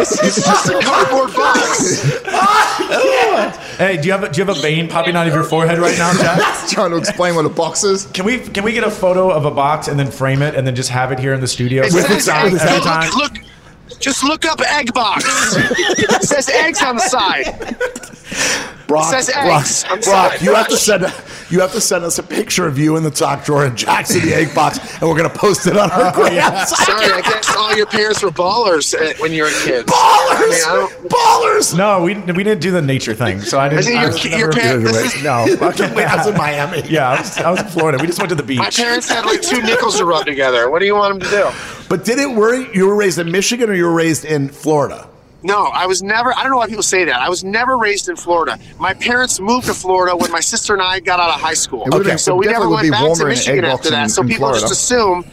[0.00, 2.02] it's, it's just a cardboard box.
[3.78, 5.78] Hey, do you have a, do you have a vein popping out of your forehead
[5.78, 6.70] right now, Jax?
[6.72, 8.06] Trying to explain what a box is.
[8.06, 10.66] Can we can we get a photo of a box and then frame it and
[10.66, 11.82] then just have it here in the studio?
[11.82, 13.10] It every says time- egg- every look, time?
[13.16, 13.32] look,
[14.00, 15.24] just look up egg box.
[15.26, 17.46] it says eggs on the side.
[18.92, 19.84] Brock, says Brock, eggs.
[19.88, 21.02] I'm Brock, you have to send
[21.50, 24.20] you have to send us a picture of you in the sock drawer and Jackson
[24.22, 26.32] the egg box, and we're gonna post it on Oh, our gram.
[26.66, 29.90] Sorry, I guess all your parents were ballers uh, when you were kids.
[29.90, 31.76] Ballers, I mean, I don't- ballers.
[31.76, 33.80] No, we, we didn't do the nature thing, so I didn't.
[33.80, 35.44] I think I your- was your never- parents- this is- no,
[35.96, 36.82] Wait, I was in Miami.
[36.88, 37.98] yeah, I was, I was in Florida.
[38.00, 38.58] We just went to the beach.
[38.58, 40.70] My parents had like two nickels to rub together.
[40.70, 41.50] What do you want them to do?
[41.88, 42.68] But did it worry?
[42.74, 45.06] You were raised in Michigan or you were raised in Florida?
[45.42, 46.32] No, I was never.
[46.36, 47.20] I don't know why people say that.
[47.20, 48.58] I was never raised in Florida.
[48.78, 51.86] My parents moved to Florida when my sister and I got out of high school.
[51.92, 52.16] Okay.
[52.16, 54.10] So we never went back to Michigan after that.
[54.10, 54.60] So people Florida.
[54.60, 55.24] just assume.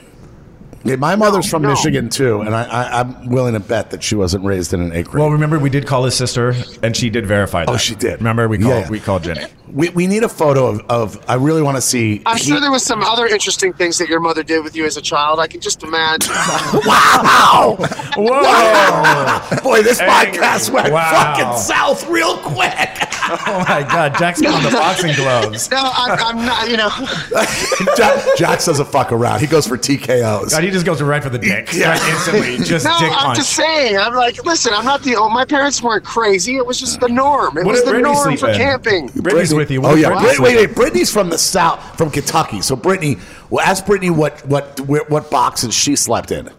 [0.86, 1.70] Okay, my mother's from no.
[1.70, 4.94] Michigan too, and I, I, I'm willing to bet that she wasn't raised in an
[4.94, 5.20] acre.
[5.20, 7.72] Well, remember we did call his sister, and she did verify oh, that.
[7.74, 8.20] Oh, she did.
[8.20, 8.90] Remember we called Yeah, yeah.
[8.90, 9.46] we called Jenny.
[9.74, 12.22] we, we need a photo of, of I really want to see.
[12.26, 14.86] I'm he- sure there was some other interesting things that your mother did with you
[14.86, 15.40] as a child.
[15.40, 16.32] I can just imagine.
[16.86, 17.76] wow!
[18.16, 19.62] Whoa!
[19.62, 20.42] Boy, this Angry.
[20.42, 21.12] podcast went Wow.
[21.36, 22.90] fucking south real quick.
[23.32, 25.70] Oh my God, Jack's got on the boxing gloves.
[25.72, 26.70] no, I'm, I'm not.
[26.70, 26.90] You know,
[27.98, 29.40] Jack, Jax doesn't fuck around.
[29.40, 30.52] He goes for TKOs.
[30.52, 31.92] God, he just goes right for the dick, Yeah.
[31.92, 33.38] right instantly, just no, dick I'm punch.
[33.40, 33.98] just saying.
[33.98, 35.16] I'm like, listen, I'm not the.
[35.16, 36.58] Oh, my parents weren't crazy.
[36.58, 37.58] It was just the norm.
[37.58, 38.58] It What was the Brittany norm sleep for in?
[38.58, 39.08] camping.
[39.08, 39.82] Brittany's with you.
[39.82, 40.76] What Oh yeah, Brittany Brit- wait, wait.
[40.76, 42.62] Brittany's from the south, from Kentucky.
[42.62, 43.18] So Brittany,
[43.50, 46.50] well, ask Brittany what what what, what boxes she slept in.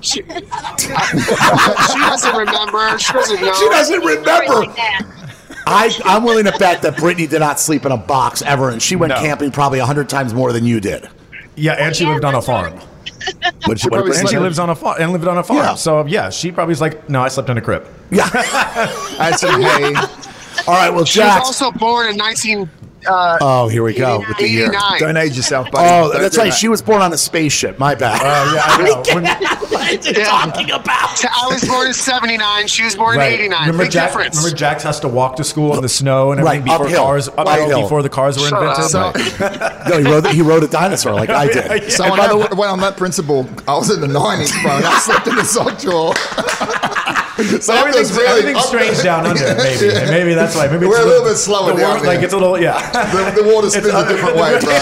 [0.00, 0.46] She, she doesn't
[2.36, 2.98] remember.
[2.98, 3.52] She doesn't know.
[3.54, 4.72] She doesn't remember.
[5.70, 6.00] Like.
[6.04, 8.80] I, I'm willing to bet that Brittany did not sleep in a box ever, and
[8.82, 9.20] she went No.
[9.20, 11.08] camping probably hundred times more than you did.
[11.56, 12.78] Yeah, and she Yeah, lived on a farm.
[13.66, 15.58] But she, probably And she lives on a farm and lived on a farm.
[15.58, 15.74] Yeah.
[15.74, 17.86] So yeah, she probably was like, no, I slept in a crib.
[18.10, 18.28] yeah.
[18.34, 19.94] I said, hey,
[20.66, 20.90] All right.
[20.90, 21.46] Well, She was Jax.
[21.46, 22.70] also born in 19.
[23.06, 24.66] Uh, Oh, here we go with the year.
[24.66, 24.98] 89.
[25.00, 25.86] don't age yourself, buddy.
[25.88, 26.50] Oh, Don't that's right.
[26.50, 26.56] that.
[26.58, 27.78] She was born on a spaceship.
[27.78, 28.20] My bad.
[28.22, 29.02] Oh yeah, I know.
[29.14, 29.24] When-
[29.68, 30.24] what are you Yeah.
[30.24, 31.24] talking about?
[31.24, 32.66] I was born in 79.
[32.66, 33.28] She was born Right.
[33.34, 33.60] in 89.
[33.60, 34.36] Remember, Big Jack, difference.
[34.36, 37.04] remember Jax has to walk to school in the snow and Right, everything before uphill.
[37.04, 37.82] cars uphill Uphill.
[37.82, 39.16] before the cars were Shut up.
[39.16, 39.38] invented.
[39.38, 41.92] So, No, he rode, he rode a dinosaur like I did.
[41.92, 45.26] so when, I, when I met Principal, I was in the 90s, bro, I slept
[45.28, 46.14] in the sock drawer.
[47.60, 49.88] so I'm Everything's, really- everything's strange down under, maybe.
[49.94, 50.66] And maybe that's why.
[50.68, 52.14] Maybe We're it's a little bit slower down world- there.
[52.14, 52.78] Like it's a little, yeah.
[53.34, 54.74] The, the water spins a different way, bro.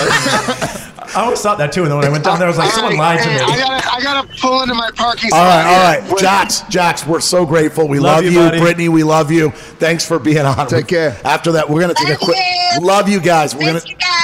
[1.14, 2.70] I always thought that too, and then when I went down there, I was like,
[2.72, 3.40] someone lied to Hey, me.
[3.40, 5.64] I gotta, I gotta pull into my parking All spot.
[5.64, 6.10] right, all here.
[6.12, 6.18] right.
[6.20, 7.88] Jax, Jax, we're so grateful.
[7.88, 8.58] We Love love, you, you, buddy.
[8.58, 8.88] Brittany.
[8.90, 9.50] We love you.
[9.50, 10.66] Thanks for being on.
[10.66, 11.16] Take care.
[11.24, 12.36] After that, we're gonna take a quick.
[12.36, 12.80] you.
[12.80, 13.54] Love you guys.
[13.54, 14.15] We're Thanks, gonna you guys.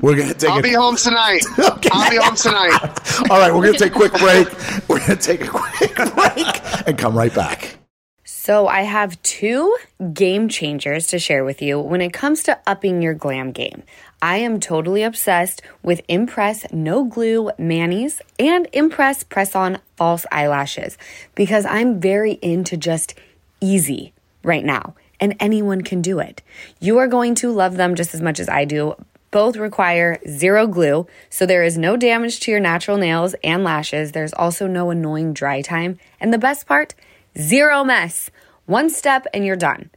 [0.00, 0.62] We're gonna take I'll a.
[0.62, 1.42] be home tonight.
[1.58, 1.88] Okay.
[1.92, 2.78] I'll be home tonight.
[3.30, 4.48] all right, we're gonna take a quick break.
[4.88, 7.76] We're gonna take a quick break and come right back.
[8.24, 9.74] So, I have two
[10.12, 13.82] game changers to share with you when it comes to upping your glam game.
[14.20, 20.98] I am totally obsessed with Impress No Glue Manis and Impress Press On False Eyelashes
[21.34, 23.14] because I'm very into just
[23.60, 26.42] easy right now, and anyone can do it.
[26.80, 28.94] You are going to love them just as much as I do.
[29.34, 34.12] Both require zero glue, so there is no damage to your natural nails and lashes.
[34.12, 35.98] There's also no annoying dry time.
[36.20, 36.94] And the best part,
[37.36, 38.30] zero mess.
[38.66, 39.90] One step and you're done.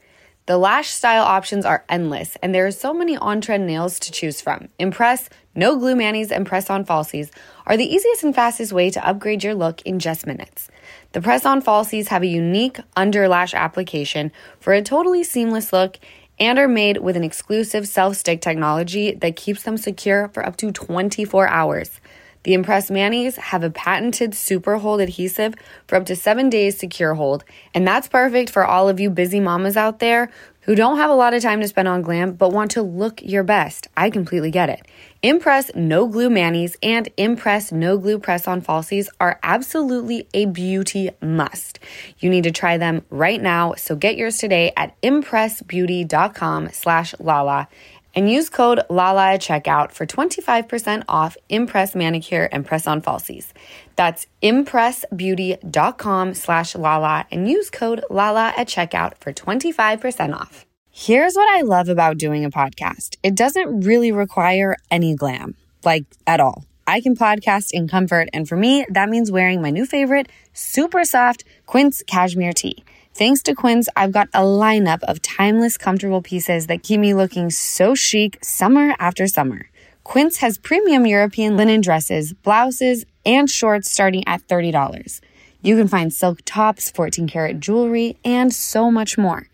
[0.48, 4.12] The lash style options are endless, and there are so many on trend nails to
[4.12, 4.70] choose from.
[4.80, 7.30] Impress, no glue manis, and press on falsies
[7.68, 10.68] are the easiest and fastest way to upgrade your look in just minutes.
[11.12, 16.00] The press on falsies have a unique under lash application for a totally seamless look
[16.40, 20.58] and are made with an exclusive self stick technology that keeps them secure for up
[20.58, 22.00] to 24 hours.
[22.44, 25.54] The Impress Manis have a patented super hold adhesive
[25.86, 29.40] for up to seven days secure hold, and that's perfect for all of you busy
[29.40, 32.54] mamas out there who don't have a lot of time to spend on glam but
[32.54, 33.88] want to look your best.
[33.98, 34.88] I completely get it.
[35.24, 41.10] Impress No Glue Manis and Impress No Glue Press On Falsies are absolutely a beauty
[41.22, 41.80] must.
[42.20, 47.68] You need to try them right now, so get yours today at impressbeauty.com slash lala
[48.14, 53.54] and use code LALA at checkout for 25% off Impress Manicure and Press On Falsies.
[53.96, 60.67] That's impressbeauty.com slash LALA and use code LALA at checkout for 25% off.
[61.00, 63.18] Here's what I love about doing a podcast.
[63.22, 65.54] It doesn't really require any glam,
[65.86, 66.66] like at all.
[66.88, 71.06] I can podcast in comfort, and for me, that means wearing my new favorite, super
[71.06, 72.84] soft Quince cashmere tee.
[73.14, 77.52] Thanks to Quince, I've got a lineup of timeless, comfortable pieces that keep me looking
[77.52, 79.70] so chic summer after summer.
[80.04, 85.22] Quince has premium European linen dresses, blouses, and shorts starting at $30.
[85.62, 89.46] You can find silk tops, 14 karat jewelry, and so much more.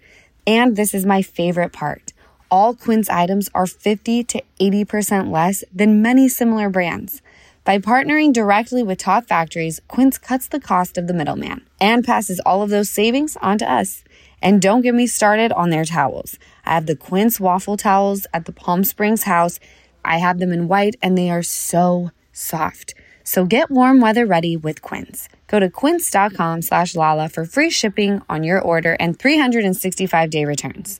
[0.45, 2.13] And this is my favorite part.
[2.51, 7.21] All Quince items are 50 to 80% less than many similar brands.
[7.63, 12.41] By partnering directly with top factories, Quince cuts the cost of the middleman and passes
[12.41, 14.03] all of those savings on to us.
[14.41, 16.38] And don't get me started on their towels.
[16.65, 19.62] I have the Quince waffle towels at the Palm Springs house.
[20.03, 22.93] I have them in white and they are so soft.
[23.23, 25.29] So get warm weather ready with Quince.
[25.47, 30.99] Go to quince.com slash Lala for free shipping on your order and 365 day returns.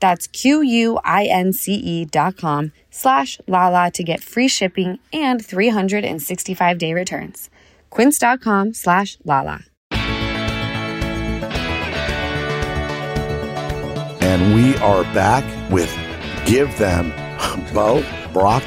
[0.00, 7.50] That's Q-U-I-N-C-E dot com slash Lala to get free shipping and 365 day returns.
[7.90, 9.64] Quince.com slash Lala.
[14.20, 15.92] And we are back with
[16.44, 17.10] Give Them
[17.74, 18.62] Beau Brock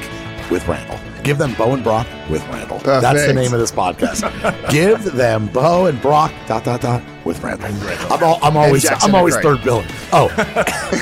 [0.49, 1.10] with Randall.
[1.23, 2.79] Give them Beau and Brock with Randall.
[2.79, 4.69] That's the name of this podcast.
[4.71, 7.67] Give them Beau and Brock dot dot dot with Randall.
[8.11, 9.43] I'm, al- I'm always I'm always Craig.
[9.45, 9.85] third billing.
[10.11, 10.29] Oh,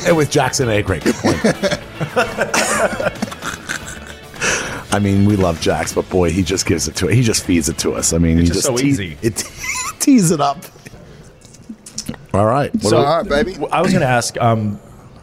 [0.05, 0.81] and with Jackson A.
[0.81, 1.37] Great, good point.
[4.91, 7.13] I mean, we love Jax, but boy, he just gives it to it.
[7.13, 8.11] He just feeds it to us.
[8.11, 9.17] I mean, he just just so tee- easy.
[9.21, 9.43] It
[9.99, 10.57] tees it up.
[12.33, 12.73] All right.
[12.73, 13.51] What So, we- all right, baby.
[13.53, 14.79] w- I was going to ask um,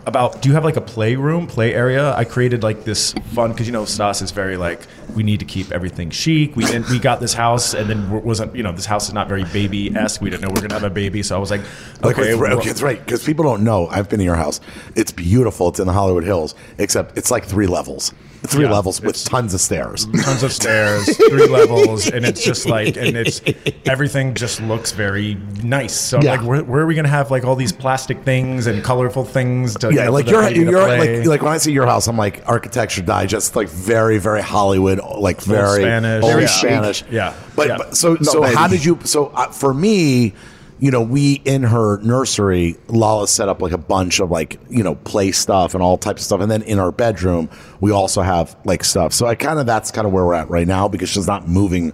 [0.07, 2.15] about do you have like a playroom, play area?
[2.15, 4.81] I created like this fun because you know Stas is very like
[5.15, 6.55] we need to keep everything chic.
[6.57, 9.29] We didn't, we got this house and then wasn't you know this house is not
[9.29, 10.21] very baby esque.
[10.21, 11.63] We didn't know we are going to have a baby, so I was like,
[12.05, 13.05] okay, with- well- okay, that's right.
[13.05, 13.89] Because people don't know.
[13.89, 14.61] I've been to your house.
[14.95, 15.69] It's beautiful.
[15.69, 18.13] It's in the Hollywood Hills, except it's like three levels.
[18.43, 20.07] Three Yeah, levels with tons of stairs.
[20.23, 23.41] tons of stairs, three levels, and it's just like, and it's
[23.87, 25.95] everything just looks very nice.
[25.95, 26.31] So I'm Yeah.
[26.37, 29.75] like, where, where are we gonna have like all these plastic things and colorful things?
[29.79, 31.19] To, Yeah, like the you're, baby to you're play?
[31.19, 35.01] like, like when I see your house, I'm like Architecture Digest, like very, very Hollywood,
[35.19, 36.25] like very Spanish.
[36.25, 37.05] Very Spanish.
[37.11, 37.35] Yeah.
[37.55, 37.77] But, Yeah.
[37.79, 38.99] but so No, so how did you?
[39.05, 40.35] So uh, for me,
[40.79, 44.83] you know, we in her nursery, Lala set up like a bunch of like you
[44.83, 47.49] know play stuff and all types of stuff, and then in our bedroom,
[47.81, 49.13] we also have like stuff.
[49.15, 51.49] So I kind of that's kind of where we're at right now because she's not
[51.49, 51.93] moving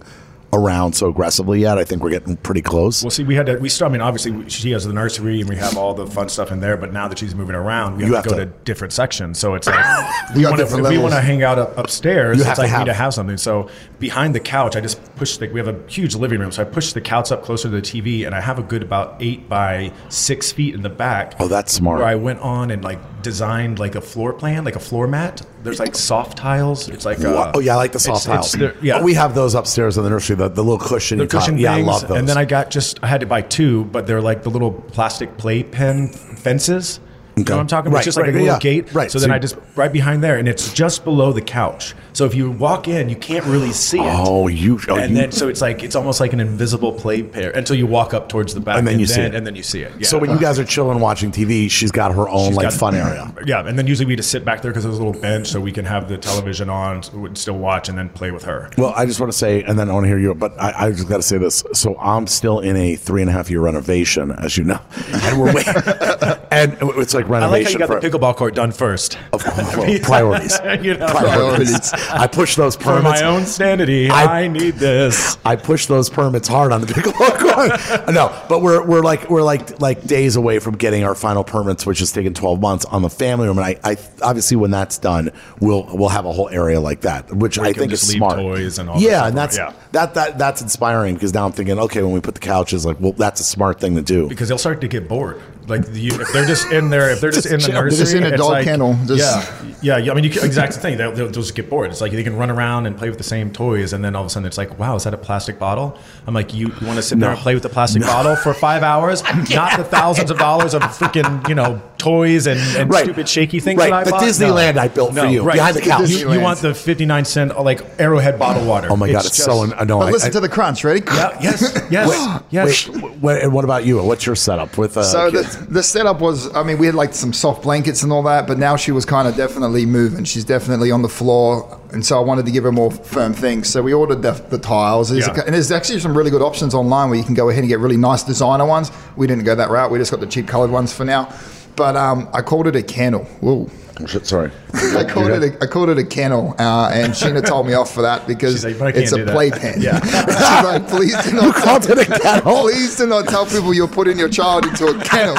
[0.53, 1.77] around so aggressively yet.
[1.77, 3.03] I think we're getting pretty close.
[3.03, 3.57] Well, see, we had to.
[3.57, 3.87] We still.
[3.87, 6.59] I mean, obviously, she has the nursery, and we have all the fun stuff in
[6.59, 6.77] there.
[6.77, 9.39] But now that she's moving around, we have, You to go to- to, different sections.
[9.39, 10.75] So it's like we want to.
[10.89, 12.93] We want to hang out up, upstairs, You it's have to like we need to
[12.93, 13.37] have- have something.
[13.37, 15.39] So behind the couch, I just pushed.
[15.39, 17.75] The, we have a huge living room, so I pushed the couch up closer to
[17.75, 21.35] the TV, and I have a good about eight by six feet in the back.
[21.39, 21.99] Oh, that's smart.
[21.99, 25.41] Where I went on and like designed like a floor plan, like a floor mat.
[25.63, 26.89] There's like soft tiles.
[26.89, 27.35] It's like Wow.
[27.35, 28.53] uh, oh yeah, I like the soft it's- tiles.
[28.53, 30.35] it's the- yeah, Oh, we have those upstairs in the nursery.
[30.35, 31.17] The, the little cushion.
[31.19, 32.17] the cushion Yeah, I things, love those.
[32.17, 34.71] And then I got just I had to buy two, but they're like the little
[34.71, 36.99] plastic play pen fences.
[37.35, 37.95] You know what I'm talking about?
[37.97, 38.59] Right, it's just like right, a little yeah.
[38.59, 38.93] gate.
[38.93, 41.95] Right, So, so then I just right behind there, and it's just below the couch.
[42.13, 44.05] So if you walk in, you can't really see it.
[44.05, 44.79] Oh, you.
[44.87, 47.75] Oh, and you then so it's like it's almost like an invisible play pair until
[47.75, 49.33] you walk up towards the back, And then you see it.
[49.33, 49.91] and then you see it.
[49.97, 50.07] Yeah.
[50.07, 52.73] So when you guys are chilling watching TV, she's got her own She's like got-
[52.73, 53.33] fun area.
[53.45, 55.59] Yeah, and then usually we just sit back there because there's a little bench, so
[55.59, 58.43] we can have the television on, so we can still watch and then play with
[58.43, 58.69] her.
[58.77, 60.35] Well, I just want to say, and then I want to hear you.
[60.35, 61.63] But I, I just got to say this.
[61.73, 64.79] So I'm still in a three and a half year renovation, as you know,
[65.11, 65.73] and we're waiting.
[66.51, 69.17] and it's like I like how renovation you got for the pickleball court done first.
[69.31, 70.59] of course, well, priorities.
[70.81, 71.93] you know, Priorities.
[72.09, 75.37] I push those permits for my own sanity, I- I, need this.
[75.45, 78.13] I push those permits hard on the pickleball court.
[78.13, 81.85] no, but we're we're like we're like like days away from getting our final permits,
[81.85, 83.57] which has taken twelve months on the family room.
[83.57, 87.31] And I, I obviously when that's done, we'll we'll have a whole area like that,
[87.33, 88.37] which I think is smart.
[88.39, 89.73] toys and all that yeah, and that's yeah.
[89.91, 92.99] that that that's inspiring because now I'm thinking, okay, when we put the couches, like,
[92.99, 94.27] well, that's a smart thing to do.
[94.27, 95.41] because they'll start to get bored.
[95.67, 97.73] Like you, if they're just in there, if they're just, Just in the chill.
[97.75, 100.11] They're nursery, just in a dog like- kennel, just- yeah, yeah, yeah.
[100.11, 100.97] I mean, you can, exact thing.
[100.97, 101.89] They'll, they'll just get bored.
[101.91, 104.23] It's like they can run around and play with the same toys, and then all
[104.23, 105.97] of a sudden it's like, wow, is that a plastic bottle?
[106.27, 108.53] I'm like, you, you want to sit there and play with the plastic bottle for
[108.53, 113.05] five hours, not the thousands of dollars of freaking you know toys and, and Right.
[113.05, 113.77] stupid shaky things.
[113.79, 113.89] Right.
[113.89, 114.23] that I The bought?
[114.23, 115.53] Disneyland I built for you, right.
[115.55, 116.09] behind the couch.
[116.09, 118.89] You, you want the 59 cent like Arrowhead bottle water?
[118.91, 120.07] Oh my god, it's, so just- annoying.
[120.07, 120.83] But listen to the crunch.
[120.83, 121.01] Ready?
[121.05, 122.89] Yeah, yes, yes, yes.
[122.89, 124.03] Wait, wait, and what about you?
[124.03, 124.97] What's your setup with?
[124.97, 125.52] Uh, So kids?
[125.52, 128.47] the, the setup was, I mean, we had like some soft blankets and all that,
[128.47, 130.23] but now she was kind of definitely moving.
[130.23, 133.69] She's definitely on the floor, and so I wanted to give her more firm things.
[133.69, 136.73] So we ordered the, the tiles, There's a- and there's actually some really good options
[136.73, 138.91] online where you can go ahead and get really nice designer ones.
[139.15, 139.91] We didn't go that route.
[139.91, 141.33] We just got the cheap colored ones for now.
[141.75, 143.23] But um, I called it a candle.
[143.41, 143.69] Whoa.
[144.07, 144.51] Shit, sorry.
[144.73, 147.93] I called it a, I called it a kennel, uh, and Scheana told me off
[147.93, 149.81] for that because like, "But I can't it's a playpen.
[149.81, 149.99] Yeah.
[150.25, 152.61] She's like, please do not called it a kennel?
[152.63, 155.35] Please do not tell people you're putting your child into a kennel.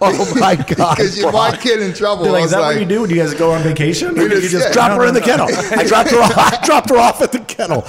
[0.00, 1.52] Oh my God, because you Brian.
[1.54, 2.30] might get in trouble.
[2.30, 3.00] Like, is that like, what you do?
[3.02, 4.10] when you guys go on vacation?
[4.10, 4.72] Or We do you just- just yeah.
[4.74, 5.46] Drop No, her in no, the no.
[5.48, 5.78] kennel.
[5.78, 6.38] I dropped her off.
[6.38, 7.82] I dropped her off at the kennel.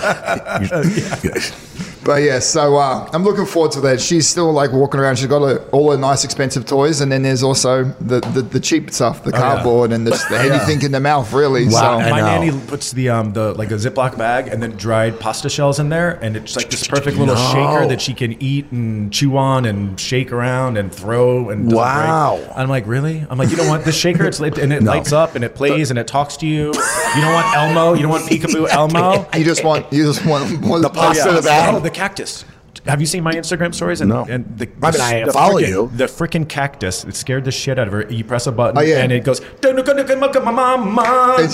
[2.10, 4.02] But yeah, so uh, I'm looking forward to that.
[4.02, 5.18] She's still like walking around.
[5.18, 8.60] She's got her, all her nice, expensive toys, and then there's also the the, the
[8.60, 11.66] cheap stuff, the cardboard and the, the anything in the mouth, really.
[11.66, 11.70] Wow.
[11.72, 15.20] So I My nanny puts the um the like a Ziploc bag and then dried
[15.20, 17.54] pasta shells in there, and it's like this perfect little No.
[17.54, 22.38] shaker that she can eat and chew on and shake around and throw and Wow.
[22.44, 22.58] break.
[22.58, 23.24] I'm like, really?
[23.30, 24.26] I'm like, you don't want this shaker?
[24.26, 24.90] It's lit and it No.
[24.94, 26.70] lights up and it plays and it talks to you.
[26.70, 27.94] You don't want Elmo?
[27.94, 29.28] You don't want Peekaboo Elmo?
[29.38, 31.84] you just want you just want, want The pasta in the bag?
[32.00, 32.46] Cactus.
[32.86, 34.02] Have you seen my Instagram stories?
[34.02, 34.26] And, No.
[34.30, 35.92] And the, I mean, I the follow frickin- you.
[35.96, 37.04] The freaking cactus.
[37.04, 38.06] It scared the shit out of her.
[38.10, 39.00] You press a button Oh, yeah.
[39.02, 39.40] and it goes.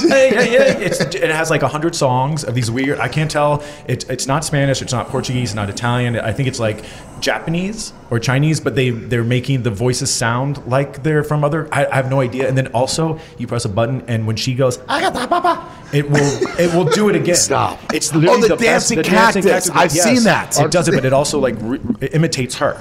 [0.02, 0.86] Hey, hey, hey.
[0.86, 3.00] It's, it has like a hundred songs of these weird.
[3.00, 3.64] I can't tell.
[3.88, 4.82] It, it's not Spanish.
[4.82, 5.50] It's not Portuguese.
[5.50, 6.18] It's not Italian.
[6.20, 6.84] I think it's like
[7.20, 8.60] Japanese or Chinese.
[8.60, 11.68] But they they're making the voices sound like they're from other.
[11.72, 12.48] I, I have no idea.
[12.48, 16.60] And then also you press a button and when she goes, "Agata papa," it will
[16.60, 17.36] it will do it again.
[17.36, 17.80] Stop.
[17.94, 19.70] It's literally Oh, the best- dancing cactus.
[19.70, 20.60] I've seen that.
[20.60, 22.75] It does it, but it also like re- it imitates her.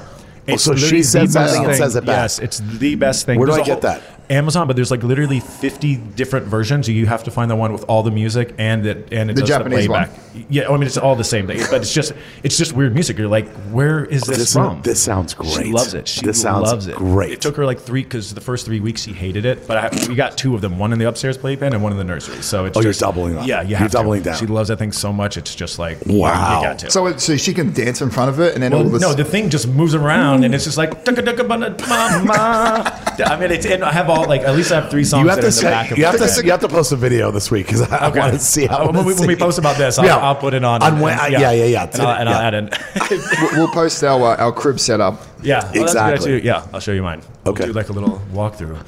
[0.47, 1.83] Oh, it's so she says the best something and thing.
[1.83, 2.17] says it back.
[2.25, 3.39] Yes, it's the best thing.
[3.39, 4.14] Where do There's I a get whole- that?
[4.31, 6.89] Amazon, but there's like literally 50 different versions.
[6.89, 9.43] You have to find the one with all the music and it and it The
[9.43, 10.07] does Japanese the one.
[10.09, 10.47] playback.
[10.51, 13.19] Yeah, I mean it's all the same thing, but it's just it's just weird music.
[13.19, 14.83] You're like, where is this, This- from?
[14.83, 15.51] this sounds great.
[15.53, 16.09] She loves it.
[16.09, 16.97] She This sounds loves it.
[16.97, 17.33] great.
[17.33, 20.09] It took her like three because the first three weeks she hated it, but I,
[20.09, 22.43] we got two of them, one in the upstairs playpen and one in the nursery.
[22.43, 23.47] So it's Oh, you're doubling up.
[23.47, 23.97] Yeah, you You're have to.
[23.99, 24.37] doubling down.
[24.37, 25.37] She loves that thing so much.
[25.37, 26.61] It's just like Wow.
[26.61, 26.91] You got to.
[26.91, 29.03] So, it- so she can dance in front of it, and then Well, all this.
[29.03, 33.37] no, the thing just moves around and it's just like "Ducka, ducka, bana, mama." I
[33.39, 35.41] mean, it's and I have all like at least I have three songs You have
[35.41, 36.93] that to are in the back of you my have to you have to post
[36.93, 38.19] a video this week because I Okay.
[38.21, 40.17] want to see how Uh, when, we, when we post about this, I'll, Yeah.
[40.17, 40.83] I'll put it on.
[40.83, 41.85] On and- when- and- yeah, yeah, yeah.
[41.93, 42.71] And I'll, and I'll add in.
[43.11, 45.21] We'll- we'll post our uh, our crib setup.
[45.43, 46.13] yeah, well, that's a good Exactly.
[46.33, 46.47] idea, too.
[46.47, 47.23] Yeah, I'll show you mine.
[47.45, 47.67] We'll Okay.
[47.67, 48.79] do like a little walkthrough.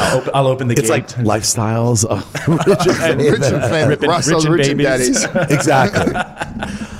[0.00, 0.90] I'll, op- I'll open the It's gate.
[0.90, 3.88] like lifestyles of rich and Rich and famous.
[3.88, 5.24] Ripping- Russell's rich and rich and babies.
[5.26, 5.50] daddies.
[5.58, 6.97] exactly.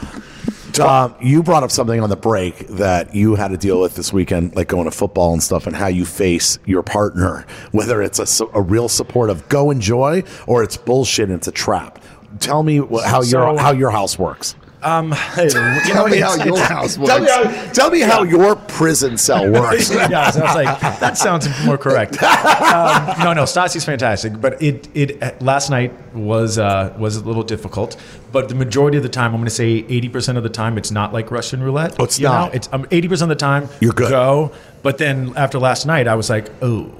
[0.78, 3.94] Tom, um, you brought up something on the break that you had to deal with
[3.94, 8.00] this weekend, like going to football and stuff, and how you face your partner, whether
[8.02, 11.98] it's a, a real support of go enjoy or it's bullshit and it's a trap.
[12.40, 14.54] Tell me wh- how your So- how your house works.
[14.82, 19.18] Um, you Tell me how your house Tell me how, tell me how your prison
[19.18, 19.90] cell works.
[19.92, 22.22] yeah, so I was like, that sounds more correct.
[22.22, 27.24] Um, no, no, Stassi's fantastic, but it it uh, last night was uh, was a
[27.24, 27.96] little difficult.
[28.30, 30.78] But the majority of the time, I'm going to say 80 percent of the time,
[30.78, 31.96] it's not like Russian roulette.
[31.98, 32.50] Oh, it's you not.
[32.50, 32.56] Know?
[32.56, 34.10] It's um, 80 percent of the time You're good.
[34.10, 36.92] Go, but then after last night, I was like, oh,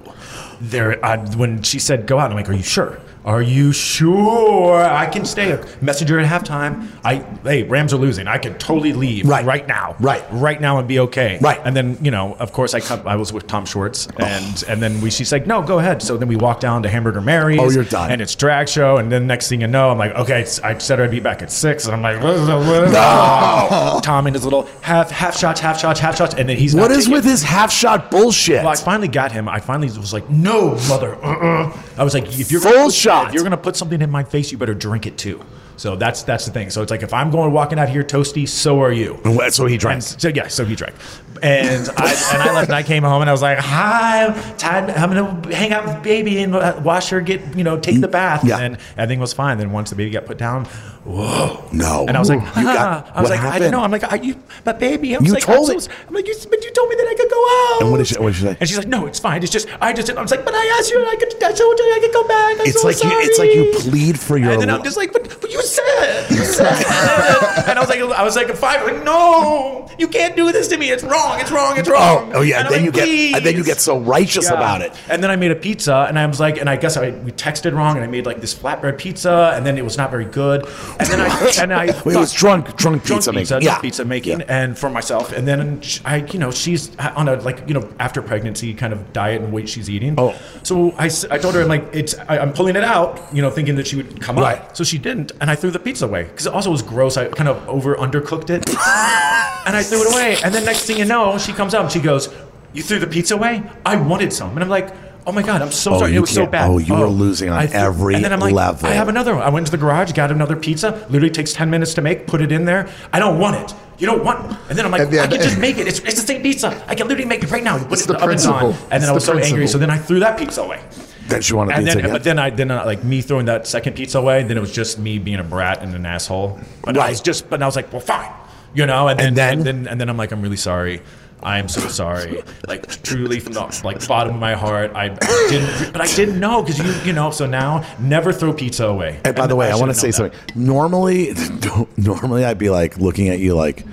[0.60, 1.04] there.
[1.04, 3.00] I, when she said go out, I'm like, are you sure?
[3.28, 5.50] Are you sure I can stay?
[5.52, 6.88] A Messenger at halftime.
[7.04, 8.26] I hey, Rams are losing.
[8.26, 9.44] I could totally leave Right.
[9.44, 9.96] right now.
[10.00, 10.24] Right.
[10.30, 11.38] right now and be okay.
[11.42, 11.60] Right.
[11.62, 14.80] And then you know, of course, I come, I was with Tom Schwartz, and and
[14.82, 16.00] then we she's like, no, go ahead.
[16.02, 17.60] So then we walk down to Hamburger Mary's.
[17.60, 18.10] Oh, you're done.
[18.10, 20.98] And it's drag show, and then next thing you know, I'm like, okay, I said
[20.98, 24.00] I'd be back at six, and I'm like, no.
[24.02, 26.90] Tom and his little half half shots, half shots, half shots, and then he's what
[26.90, 28.62] is with his half shot bullshit?
[28.62, 29.50] well, I finally got him.
[29.50, 31.76] I finally was like, "No, mother." Uh-uh.
[31.98, 32.90] I was like, "If you're Full gonna
[33.26, 35.44] if you're gonna put something in my face, you better drink it too."
[35.76, 36.70] So that's that's the thing.
[36.70, 39.20] So it's like if I'm going walking out here toasty, so are you.
[39.24, 40.02] And so he And drank.
[40.02, 40.94] so yeah, so he drank,
[41.42, 44.90] and I and I left and I came home and I was like, "Hi, time.
[44.90, 46.53] I'm gonna hang out with baby and
[46.85, 48.59] watch her get you know take the bath." Yeah.
[48.59, 49.59] And then everything was fine.
[49.59, 50.64] Then once the baby got put down,
[51.05, 52.05] whoa, No.
[52.07, 53.12] And I was like, You got- ah.
[53.14, 53.61] I was like, I happened?
[53.62, 53.83] didn't know.
[53.83, 56.27] I'm like, are you, but baby, I was You like, told I'm, so, I'm like,
[56.27, 57.83] you, but you told me that I could go out.
[57.83, 58.57] And what did she- what did she say?
[58.61, 59.42] And she's like, no, it's fine.
[59.42, 61.53] It's just, I just, I was like, but I asked you, and I could, I
[61.53, 62.61] told you I could go back.
[62.61, 64.51] I'm It's so like you, it's like you plead for your.
[64.53, 66.66] And then I'm just like, but, but you said, you said.
[67.68, 70.77] and I was like, I was like, five, like, no, you can't do this to
[70.77, 70.90] me.
[70.90, 71.27] It's wrong.
[71.38, 71.78] It's wrong.
[71.78, 72.32] It's Oh, wrong.
[72.34, 72.60] oh yeah.
[72.60, 74.54] And Then like, you get, and then you get so righteous Yeah.
[74.54, 74.92] about it.
[75.08, 77.32] And then I made a pizza, and I was like, and I guess I we
[77.32, 80.24] texted wrong, and I made like this flatbread pizza, and then it was not very
[80.24, 80.66] good.
[80.98, 83.66] And then I and I Wait, it was drunk, drunk drunk pizza, pizza, making.
[83.66, 84.46] Yeah, pizza making, Yeah.
[84.62, 85.32] and for myself.
[85.32, 89.12] And then I, you know, she's on a like you know after pregnancy kind of
[89.12, 90.14] diet and weight she's eating.
[90.18, 90.34] Oh.
[90.62, 93.50] so I, I told her I'm like it's I, I'm pulling it out, you know,
[93.50, 94.58] thinking that she would come Right.
[94.58, 94.76] up.
[94.76, 97.16] So she didn't, and I threw the pizza away because it also was gross.
[97.16, 98.68] I kind of over undercooked it,
[99.66, 100.36] and I threw it away.
[100.44, 102.28] And then next thing you know, she comes out and she goes,
[102.72, 103.62] "You threw the pizza away?
[103.85, 104.88] I wanted some." And I'm like.
[105.26, 105.61] Oh my God!
[105.61, 106.12] I'm so Oh, sorry.
[106.12, 106.70] you It was so bad.
[106.70, 108.88] oh, you were losing on I threw- every and then I'm like, level.
[108.88, 109.42] I have another one.
[109.42, 111.04] I went to the garage, got another pizza.
[111.11, 112.26] Literally takes ten minutes to make.
[112.26, 112.88] Put it in there.
[113.12, 113.76] I don't want it.
[113.98, 114.40] You don't want.
[114.70, 115.87] And then I'm like, And the- I can just make it.
[115.87, 116.68] It's, it's the same pizza.
[116.88, 117.76] I can literally make it right now.
[117.76, 118.59] Put It's it in the the oven's on.
[118.59, 118.87] principle.
[118.90, 119.66] And It's then I was the so angry.
[119.66, 120.81] So then I threw that pizza away.
[121.28, 122.14] Then she wanted And pizza then, again.
[122.14, 124.44] but then I then uh, like me throwing that second pizza away.
[124.44, 126.59] Then it was just me being a brat and an asshole.
[126.85, 127.50] But I was just.
[127.50, 128.33] But I was like, well, fine.
[128.74, 129.09] You know.
[129.09, 129.52] And then And then?
[129.59, 131.02] and then and then I'm like, I'm really sorry.
[131.42, 132.42] I am so sorry.
[132.66, 135.92] Like truly from the like bottom of my heart, I, I didn't.
[135.92, 137.31] But I didn't know because you you know.
[137.31, 139.20] So now never throw pizza away.
[139.24, 140.14] And by the way, I, want to say that.
[140.14, 140.38] something.
[140.57, 141.35] Normally,
[141.96, 143.87] normally I'd be like looking at you like,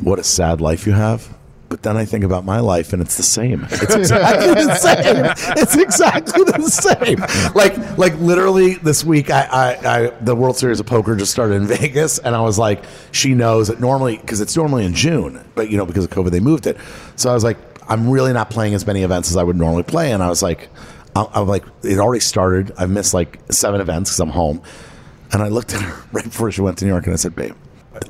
[0.00, 1.36] "What a sad life you have."
[1.70, 3.64] But then I think about my life, and it's the same.
[3.70, 5.54] It's exactly the same.
[5.56, 7.20] It's exactly the same.
[7.54, 11.54] Like, like literally this week, I, I, I, the World Series of Poker just started
[11.54, 15.44] in Vegas, and I was like, she knows that normally because it's normally in June,
[15.54, 16.76] but you know because of COVID they moved it.
[17.14, 17.56] So I was like,
[17.88, 20.42] I'm really not playing as many events as I would normally play, and I was
[20.42, 20.68] like,
[21.14, 22.72] I'm like, it already started.
[22.78, 24.60] I've missed like seven events because I'm home.
[25.32, 27.36] And I looked at her right before she went to New York and I said,
[27.36, 27.54] babe,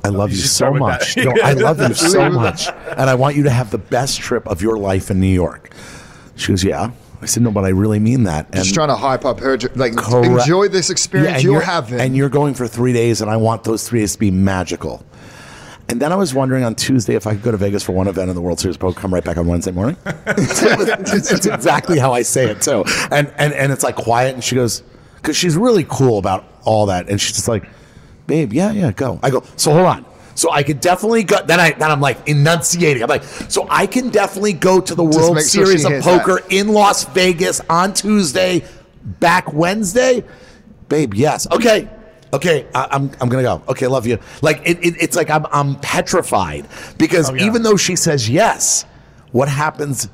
[0.03, 1.17] I love you should so much.
[1.17, 4.47] No, I love you so much, and I want you to have the best trip
[4.47, 5.73] of your life in New York.
[6.35, 6.91] She goes, yeah.
[7.21, 8.47] I said, no, but I really mean that.
[8.47, 10.41] And Just trying to hype up her, like Correct.
[10.41, 11.99] enjoy this experience and you're, you're having.
[11.99, 15.05] and you're going for three days, and I want those three days to be magical.
[15.87, 18.07] And then I was wondering on Tuesday if I could go to Vegas for one
[18.07, 19.97] event in the World Series poker, come right back on Wednesday morning.
[20.05, 22.85] it's, it's exactly how I say it too.
[23.11, 24.83] And and and it's like quiet, and she goes,
[25.17, 27.67] because she's really cool about all that, and she's just like,
[28.31, 29.19] babe, yeah, yeah, go.
[29.21, 30.05] I go, so hold on.
[30.35, 31.41] So I could definitely go.
[31.45, 33.03] Then I then I'm like enunciating.
[33.03, 36.19] I'm like, so I can definitely go to the World sure Series of hears that.
[36.23, 38.63] Poker in Las Vegas on Tuesday,
[39.19, 40.23] back Wednesday,
[40.87, 41.13] babe.
[41.13, 41.45] Yes.
[41.51, 41.89] Okay.
[42.33, 42.65] Okay.
[42.73, 43.61] I, I'm I'm gonna go.
[43.67, 43.87] Okay.
[43.87, 44.17] Love you.
[44.41, 46.65] Like it, it it's like I'm I'm petrified
[46.97, 47.43] because Oh, yeah.
[47.45, 48.85] even though she says yes,
[49.33, 50.07] what happens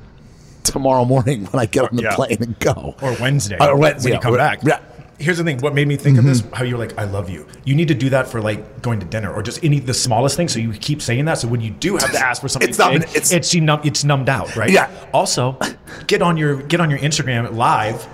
[0.64, 2.16] tomorrow morning when I get on the Yeah.
[2.16, 4.64] plane and go or Wednesday Or Wednesday, when you come back.
[4.64, 4.80] Yeah.
[5.18, 5.58] Here's the thing.
[5.58, 6.42] What made me think of this?
[6.42, 6.54] Mm-hmm.
[6.54, 7.46] How you're like, I love you.
[7.64, 10.36] You need to do that for like going to dinner or just any the smallest
[10.36, 10.46] thing.
[10.48, 11.38] So you keep saying that.
[11.38, 13.54] So when you do have to ask for something, It's not- big, it's- it's it's,
[13.56, 14.70] numb, it's numbed out, right?
[14.70, 14.88] Yeah.
[15.12, 15.58] Also,
[16.06, 18.06] get on your get on your Instagram live.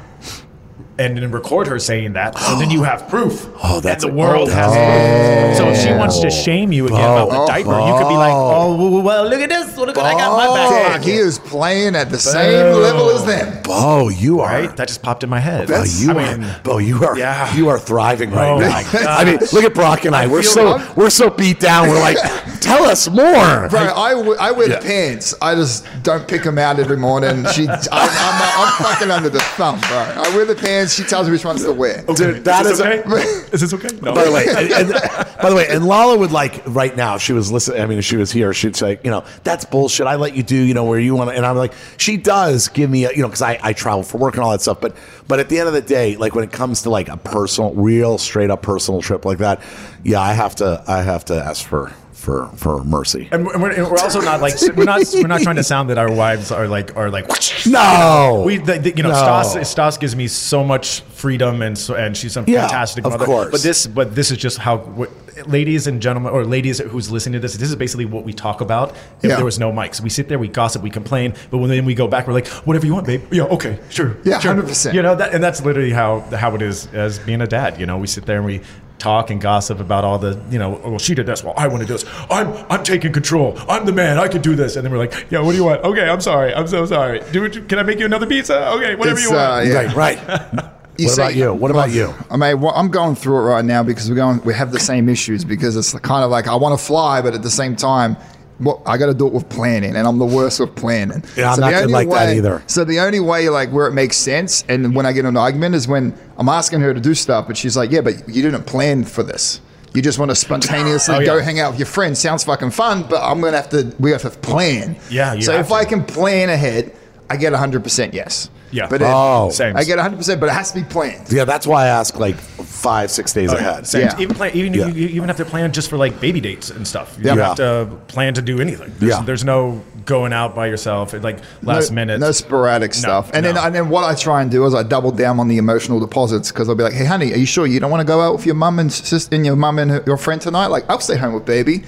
[0.96, 3.48] And then record her saying that, so then you have proof.
[3.66, 5.56] Oh, that's and the a- world has proof.
[5.58, 6.30] So if she wants to oh.
[6.30, 7.46] shame you again about the Oh.
[7.46, 9.76] diaper, you could be like, "Oh, oh well, well, look at this!
[9.76, 10.54] Look what I got in my oh.
[10.54, 13.62] back Dad, he is playing at the same level as them.
[13.64, 14.76] Beau, you are Right?
[14.76, 15.66] That just popped in my head.
[15.68, 17.52] Beau, you I are, Beau, you are, yeah.
[17.56, 18.70] you are thriving right Oh now.
[18.70, 19.06] my God.
[19.08, 20.26] I mean, look at Brock and I.
[20.28, 21.88] we're so I'm- we're so beat down.
[21.88, 22.18] We're like,
[22.60, 23.68] tell us more.
[23.68, 24.80] Bro, I, w- I wear Yeah.
[24.80, 25.34] pants.
[25.42, 27.44] I just don't pick them out every morning.
[27.54, 29.98] She, I, I'm, I'm fucking under the thumb, bro.
[29.98, 30.83] I wear the pants.
[30.88, 32.02] She tells me which ones to wear.
[32.02, 33.18] Dude, that is is this a- okay?
[33.52, 33.88] is this okay?
[34.00, 34.14] No.
[34.14, 34.92] By the way, and, and-
[35.40, 37.18] by the way, and Lala would like right now.
[37.18, 37.80] She was listening.
[37.82, 38.54] I mean, if she was here.
[38.54, 40.06] She'd say, you know, that's bullshit.
[40.06, 41.36] I let you do, you know, where you want to.
[41.36, 44.18] And I'm like, she does give me, a, you know, because I, I travel for
[44.18, 44.80] work and all that stuff.
[44.80, 44.96] But
[45.28, 47.72] but at the end of the day, like when it comes to like a personal,
[47.74, 49.60] real, straight up personal trip like that,
[50.02, 51.92] yeah, I have to I have to ask for
[52.24, 53.28] for for mercy.
[53.30, 55.98] And we're, and we're also not like we're not we're not trying to sound that
[55.98, 57.26] our wives are like are like
[57.66, 59.42] No, we the, the- you know No.
[59.42, 63.12] Stas Stas gives me so much freedom and so and she's a Yeah, fantastic of
[63.12, 63.26] mother.
[63.26, 63.50] course.
[63.50, 65.10] But this but this is just how what,
[65.46, 68.60] ladies and gentlemen or ladies who's listening to this this is basically what we talk
[68.60, 68.90] about
[69.22, 69.36] if Yeah.
[69.36, 70.00] there was no mics.
[70.00, 72.48] We sit there, we gossip, we complain, but when then we go back, we're like
[72.66, 73.22] whatever you want, babe.
[73.32, 74.16] Yeah, okay, sure.
[74.24, 74.54] Yeah, sure.
[74.54, 74.94] 100%.
[74.94, 77.78] You know that and that's literally how how it is as being a dad.
[77.80, 78.60] You know, we sit there and we
[79.04, 81.68] talk and gossip about all the you know oh, well she did this well I
[81.68, 84.76] want to do this I'm I'm taking control I'm the man I can do this
[84.76, 87.20] and then we're like yeah what do you want okay I'm sorry I'm so sorry
[87.30, 89.92] do it, can I make you another pizza okay whatever It's, you want uh, yeah.
[89.94, 90.70] right, right.
[90.96, 91.52] You what say- about you?
[91.52, 92.14] What about you?
[92.30, 94.40] I mean, well, I'm going through it right now because we're going.
[94.44, 97.34] We have the same issues because it's kind of like I want to fly, but
[97.34, 98.16] at the same time,
[98.60, 101.24] well, I got to do it with planning, and I'm the worst with planning.
[101.36, 102.62] Yeah, I'm So not the good only like that either.
[102.66, 105.74] So the only way, like, where it makes sense, and when I get an argument,
[105.74, 108.64] is when I'm asking her to do stuff, but she's like, "Yeah, but you didn't
[108.64, 109.60] plan for this."
[109.92, 111.26] You just want to spontaneously Oh, yeah.
[111.26, 112.18] go hang out with your friends.
[112.18, 113.94] Sounds fucking fun, but I'm gonna have to.
[114.00, 114.96] We have to plan.
[115.10, 115.74] Yeah, So if to.
[115.74, 116.92] I can plan ahead,
[117.30, 118.50] I get 100 percent yes.
[118.74, 118.88] Yeah.
[118.88, 119.50] But it, Oh.
[119.50, 119.76] Same.
[119.76, 121.32] I get 100, percent but it has to be planned.
[121.32, 123.86] Yeah, that's why I ask like five, six days oh, ahead.
[123.86, 124.02] Same.
[124.02, 124.18] Yeah.
[124.18, 124.88] Even plan, even Yeah.
[124.88, 127.16] you, you even have to plan just for like baby dates and stuff.
[127.18, 127.48] You Yeah.
[127.48, 128.92] have to plan to do anything.
[128.98, 129.22] There's, Yeah.
[129.22, 132.20] there's no going out by yourself like last no, minute.
[132.20, 133.30] No sporadic stuff.
[133.32, 133.52] And no.
[133.52, 136.00] then and then what I try and do is I double down on the emotional
[136.00, 138.20] deposits because I'll be like, hey, honey, are you sure you don't want to go
[138.20, 140.66] out with your mum and sister and your mum and her, your friend tonight?
[140.66, 141.84] Like, I'll stay home with baby.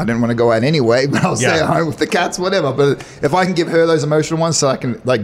[0.00, 2.38] I didn't want to go out anyway, but I'll stay at home with the cats,
[2.38, 2.72] whatever.
[2.72, 5.20] But if I can give her those emotional ones, so I can like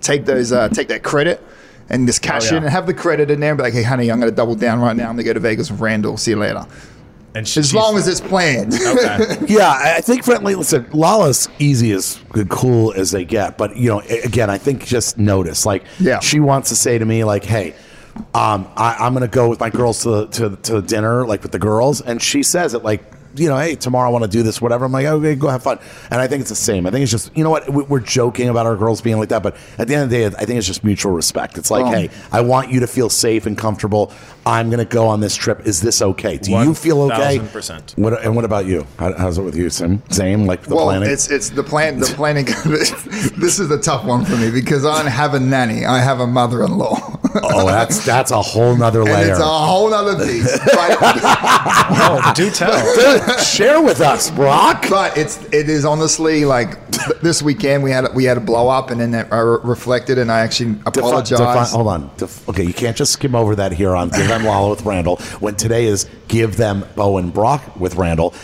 [0.00, 1.42] take those, uh, take that credit
[1.88, 2.56] and just cash Oh, yeah.
[2.58, 4.36] in and have the credit in there and be like, hey, honey, I'm going to
[4.36, 5.04] double down right now.
[5.08, 6.16] I'm going to go to Vegas with Randall.
[6.16, 6.64] See you later.
[7.34, 8.74] and she, As long as it's planned.
[8.74, 9.36] okay.
[9.48, 13.56] Yeah, I I think frankly, listen, Lala's easy as good, cool as they get.
[13.58, 16.20] But you know, again, I think just notice, like, Yeah.
[16.20, 17.74] she wants to say to me, like, hey.
[18.34, 21.60] Um, I, I'm gonna go with my girls to to to dinner, like with the
[21.60, 23.02] girls, and she says it like,
[23.36, 24.84] you know, hey, tomorrow I want to do this, whatever.
[24.84, 25.78] I'm like, okay, go have fun.
[26.10, 26.86] And I think it's the same.
[26.86, 29.28] I think it's just, you know what, we- we're joking about our girls being like
[29.30, 31.56] that, but at the end of the day, I think it's just mutual respect.
[31.58, 31.90] It's like, Oh.
[31.90, 34.12] hey, I want you to feel safe and comfortable.
[34.46, 35.66] I'm gonna go on this trip.
[35.66, 36.38] Is this okay?
[36.38, 37.38] Do you feel okay?
[37.38, 37.96] 1000%.
[37.98, 38.86] What, and what about you?
[38.98, 40.02] How, how's it with you, Sim?
[40.10, 41.10] Same, like the well, planning.
[41.10, 41.98] it's it's the plan.
[41.98, 42.44] The planning.
[43.36, 45.84] this is the tough one for me because I don't have a nanny.
[45.84, 47.09] I have a mother-in-law,
[47.42, 49.30] oh, that's that's a whole nother and layer.
[49.30, 50.58] it's a whole nother piece.
[50.58, 53.38] But, oh, do tell.
[53.38, 54.86] Share with us, Brock.
[54.88, 56.78] but it's it is honestly like
[57.22, 60.18] this weekend we had we had a blow up, and then that I re- reflected,
[60.18, 61.42] and I actually Defi- apologized.
[61.42, 62.10] defi- hold on.
[62.16, 65.16] Def- okay, you can't just skim over that here on Give Them Lala with Randall
[65.40, 68.34] when today is Give Them Bo and Brock with Randall.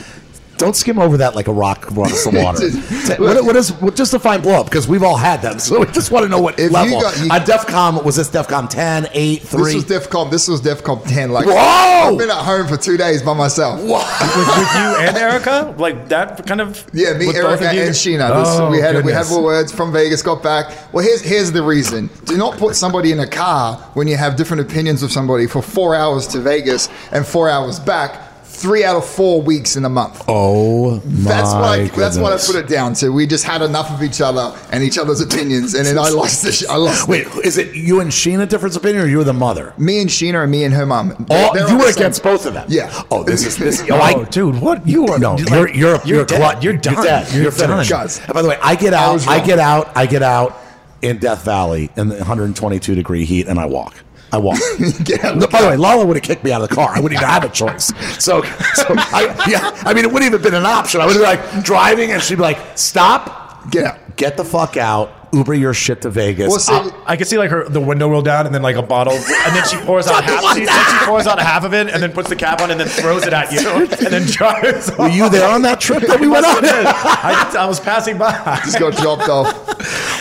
[0.59, 2.71] Don't skim over that like a rock across the water.
[2.71, 4.67] Just- what, what is what, just define blow up?
[4.67, 7.01] Because we've all had them, so we just want to know what If you level.
[7.01, 9.63] got- you- At DefCon, was this DefCon 10, 8, 3?
[9.63, 10.31] This was DEFCON.
[10.31, 11.31] This was DEFCON 10.
[11.31, 11.55] Like, Whoa!
[11.55, 13.81] I've been at home for two days by myself.
[13.81, 16.85] with, with you and Erica, like that kind of.
[16.93, 17.83] Yeah, me, with both Erica, of you?
[17.83, 18.41] and Scheana.
[18.45, 19.39] This, Oh, we had we had goodness.
[19.39, 20.23] words from Vegas.
[20.23, 20.93] Got back.
[20.93, 22.09] Well, here's here's the reason.
[22.25, 25.61] Do not put somebody in a car when you have different opinions of somebody for
[25.63, 28.23] four hours to Vegas and four hours back.
[28.57, 30.25] Three out of four weeks in a month.
[30.29, 33.11] Oh, my That's what I, that's what I put it down to.
[33.11, 36.43] We just had enough of each other and each other's opinions, and then I lost
[36.43, 36.53] the.
[36.53, 37.07] Sh- I lost.
[37.07, 39.75] Wait, is it you and Scheana difference opinion, or you were the mother?
[39.77, 41.27] me and Scheana and me and her mom.
[41.31, 42.67] Oh, They're you were the same- against both of them.
[42.71, 43.03] Yeah.
[43.11, 43.83] Oh, this is this.
[43.83, 45.19] Oh, Oh, I, dude, what you are?
[45.19, 46.39] no, like, you're you're you're, dead.
[46.41, 46.95] glut- You're done.
[46.95, 47.33] You're dead.
[47.33, 47.91] You're, You're finished.
[47.91, 48.05] done.
[48.07, 48.21] Guys.
[48.27, 49.13] By the way, I get out.
[49.13, 49.95] was I, get out.
[49.97, 50.57] I get out
[51.03, 53.95] in Death Valley in the 122 degree heat, and I walk.
[54.33, 54.59] I walk.
[55.05, 56.75] Get out of No, by the way, Lala would have kicked me out of the
[56.75, 56.91] car.
[56.91, 57.93] I wouldn't even have a choice.
[58.23, 58.43] So,
[58.75, 61.01] so I, yeah, I mean, it wouldn't even have been an option.
[61.01, 64.17] I would be like driving, and she'd be like, "Stop, Get out.
[64.17, 67.51] get the fuck out, Uber your shit to Vegas." Well, see, I'll- could see like
[67.51, 70.23] her the window roll down and then like a bottle and then she pours out
[70.25, 72.79] half she, she pours out half of it and then puts the cap on and
[72.79, 76.21] then throws it at you and then drives were you there on that trip that
[76.21, 76.63] we went on?
[76.65, 78.33] I, I was passing by.
[78.65, 79.53] just got dropped off.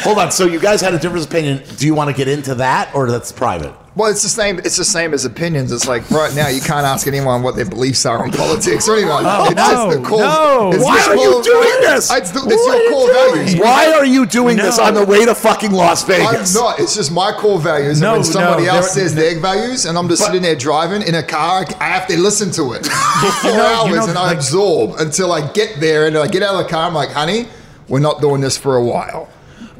[0.04, 0.32] Hold on.
[0.32, 1.64] So you guys had a different opinion.
[1.78, 3.74] Do you want to get into that, or that's private?
[3.96, 4.60] Well, it's the same.
[4.60, 5.72] It's the same as opinions.
[5.72, 8.94] It's like right now you can't ask anyone what their beliefs are on politics or
[8.96, 9.10] anything.
[9.10, 9.40] Like that.
[9.40, 9.62] Oh, it's
[9.96, 10.20] just the core.
[10.20, 10.72] no.
[10.74, 12.12] It's Why the are you doing this?
[12.12, 13.46] It's, the, it's your you core doing?
[13.46, 13.56] values.
[13.62, 16.54] Why are you doing this on the way to fucking Las I'm Vegas?
[16.54, 16.78] not.
[16.82, 18.02] It's just my core values.
[18.02, 20.42] No, and when somebody no, else there- says their values, and I'm just But- sitting
[20.42, 22.86] there driving in a car, I have to listen to it
[23.22, 26.28] for four know- hours, know, and I like- absorb until I get there, and I
[26.28, 26.86] get out of the car.
[26.88, 27.48] I'm like, honey,
[27.88, 29.30] we're not doing this for a while,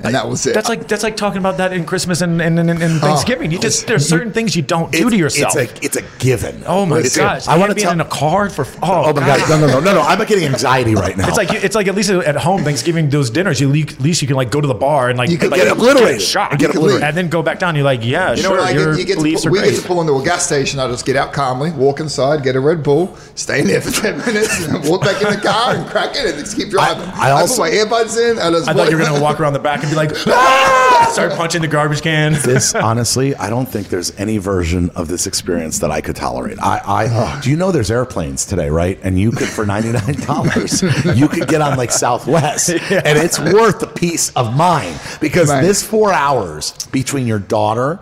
[0.04, 0.54] and that was it.
[0.54, 3.52] That's like that's like talking about that in Christmas and and, and, and Thanksgiving.
[3.52, 5.56] You just there's certain things you don't do to yourself.
[5.56, 6.64] It's a it's a given.
[6.68, 7.48] oh my It's gosh!
[7.48, 7.92] I want to be tell.
[7.94, 9.50] in a car for oh, oh my god!
[9.50, 10.02] No no no no no!
[10.02, 11.28] I'm getting anxiety right now.
[11.28, 14.28] It's like it's like at least at home Thanksgiving those dinners you at least you
[14.28, 16.18] can like go to the bar and like You could like, get obliterated.
[16.18, 17.04] a shot And get obliterated.
[17.04, 17.76] and then go back down.
[17.76, 19.72] You're like yeah You know sure I your get, you get to, we great.
[19.72, 22.56] get to pull into a gas station, I just get out calmly, walk inside, get
[22.56, 25.76] a Red Bull, stay in there for 10 minutes, and walk back in the car
[25.76, 27.08] and crack it and just keep driving.
[27.16, 29.54] I also- put my earbuds in and just I thought you were gonna walk around
[29.54, 32.34] the back and be like "Ah!" start punching the garbage can.
[32.44, 36.60] this honestly, I don't think there's any version of this experience that I could tolerate.
[36.60, 39.00] I, I do you know there's airplanes today, right?
[39.04, 40.82] And you could for ninety nine dollars,
[41.16, 42.82] you could get on like Southwest, and
[43.18, 45.62] it's worth the peace of mind because Right.
[45.62, 48.00] this four hours between your daughter,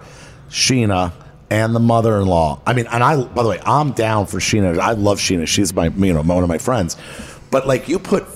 [0.49, 1.11] Scheana.
[1.49, 2.61] And the mother-in-law.
[2.65, 3.21] I mean, and I.
[3.21, 4.79] By the way, I'm down for Scheana.
[4.79, 5.47] I love Scheana.
[5.47, 6.97] She's my, you know, one of my friends.
[7.51, 8.27] But like, you put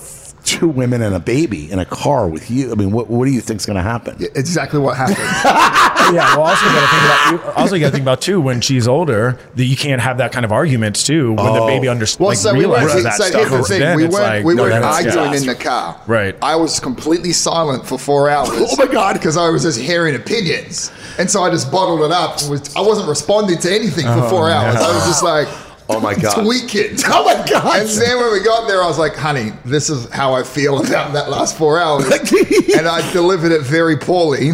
[0.48, 2.72] two women and a baby in a car with you.
[2.72, 4.16] I mean, what, what do you think's going to happen?
[4.34, 5.18] Exactly what happened.
[6.16, 8.22] yeah, well, also you got to think about you, also you got to think about
[8.22, 11.66] too when she's older that you can't have that kind of arguments too when the
[11.68, 11.92] baby oh.
[11.92, 12.20] understands.
[12.22, 13.50] Well, like so we weren't, that so stuff.
[13.50, 13.80] here's the thing.
[13.82, 15.42] then We weren't, like, we no, weren't that's arguing gas.
[15.42, 16.02] in the car.
[16.08, 16.36] Right.
[16.42, 18.50] I was completely silent for four hours.
[18.52, 19.14] Oh my God.
[19.14, 20.92] Because I was just hearing opinions.
[21.20, 22.40] And so I just bottled it up.
[22.76, 24.78] I wasn't responding to anything for oh, four hours.
[24.78, 25.48] I was just like,
[25.90, 26.44] Oh my God.
[26.44, 26.98] tweaking.
[27.06, 27.80] Oh my God.
[27.82, 30.80] And then when we got there, I was like, honey, this is how I feel
[30.86, 32.06] about that last four hours.
[32.78, 34.52] and I delivered it very poorly.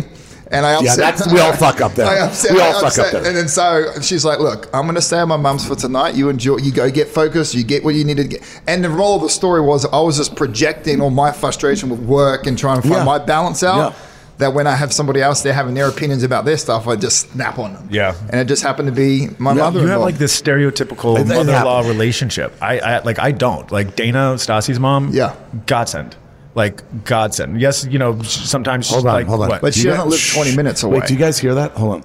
[0.51, 0.97] And I upset.
[0.97, 2.05] that's- we all fuck up there.
[2.05, 2.51] I upset.
[2.53, 3.25] We all fuck up there.
[3.25, 6.13] And then so she's like, look, I'm going to stay at my mum's for tonight.
[6.13, 8.61] You enjoy, you go get focused, you get what you need to get.
[8.67, 12.01] And the role of the story was I was just projecting all my frustration with
[12.01, 13.03] work and trying to find Yeah.
[13.03, 13.93] my balance out.
[13.93, 13.99] Yeah.
[14.43, 17.31] That when I have somebody else there having their opinions about their stuff, I just
[17.31, 17.87] snap on them.
[17.89, 18.13] Yeah.
[18.29, 19.79] And it just happened to be my Yeah, mother.
[19.79, 21.87] You have like this stereotypical It- it mother-in-law happens.
[21.95, 22.53] relationship.
[22.61, 25.09] I, I like I don't like Dana Stassi's mom.
[25.13, 25.33] Yeah.
[25.65, 26.15] godsend,
[26.55, 27.61] like godsend.
[27.61, 29.49] Yes, you know sometimes Hold on, like, hold on.
[29.49, 29.61] what?
[29.61, 30.99] But she doesn't live 20 minutes away.
[30.99, 31.71] Wait, do you guys hear that?
[31.71, 32.03] Hold on.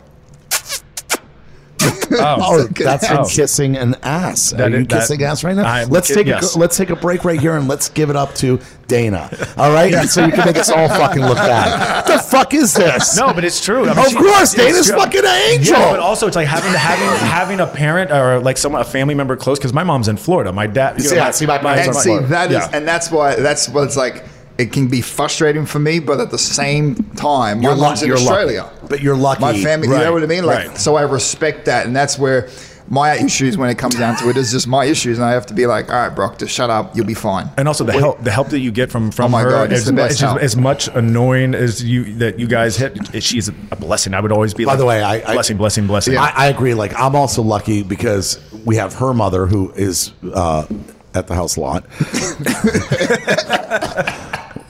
[1.81, 3.25] Oh, Oh, that's Oh.
[3.29, 4.53] kissing an ass.
[4.53, 5.65] Are That you is- that- kissing ass right now?
[5.65, 6.55] I'm let's ki- take yes.
[6.55, 9.29] a let's take a break right here and let's give it up to Dana.
[9.57, 12.07] All right, so you can make us all fucking look bad.
[12.09, 13.17] What the fuck is this?
[13.19, 13.83] No, but it's true.
[13.89, 14.97] I mean, Of she- course, it's Dana's true.
[14.99, 15.77] fucking an angel.
[15.79, 19.15] Yeah, but also it's like having having having a parent or like someone a family
[19.15, 20.53] member close because my mom's in Florida.
[20.53, 20.97] My dad.
[20.99, 22.29] you see, know, I see my parents and are see Florida.
[22.29, 22.71] that is, Yeah.
[22.73, 24.25] and that's why that's what it's like.
[24.59, 28.07] It can be frustrating for me, but at the same time, my You're mom's lucky.
[28.07, 28.63] in Australia.
[28.65, 28.87] lucky.
[28.89, 29.41] But you're lucky.
[29.41, 30.45] My family, you know what I mean?
[30.45, 30.79] Like, right.
[30.79, 32.49] so I respect that, and that's where
[32.91, 35.47] my issues, when it comes down to it, is just my issues, and I have
[35.47, 37.49] to be like, all right, Brock, just shut up, you'll be fine.
[37.57, 39.71] And also the help, the help that you get from from Oh my her God,
[39.71, 43.23] it's is, the best is just as much annoying as you that you guys hit.
[43.23, 44.15] She's a blessing.
[44.15, 44.65] I would always be.
[44.65, 46.17] By like, the way, I- I- blessing, blessing, blessing.
[46.17, 46.75] I, I agree.
[46.75, 50.67] Like I'm also lucky because we have her mother who is uh,
[51.15, 51.85] at the house a lot,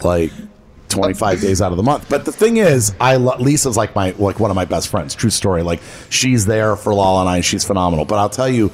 [0.09, 0.33] like
[0.89, 2.09] 25 days out of the month.
[2.09, 5.15] But the thing is, I lo- Lisa's like my like one of my best friends.
[5.15, 5.63] True story.
[5.63, 5.81] Like
[6.11, 8.05] she's there for Lala and I, and she's phenomenal.
[8.05, 8.71] But I'll tell you.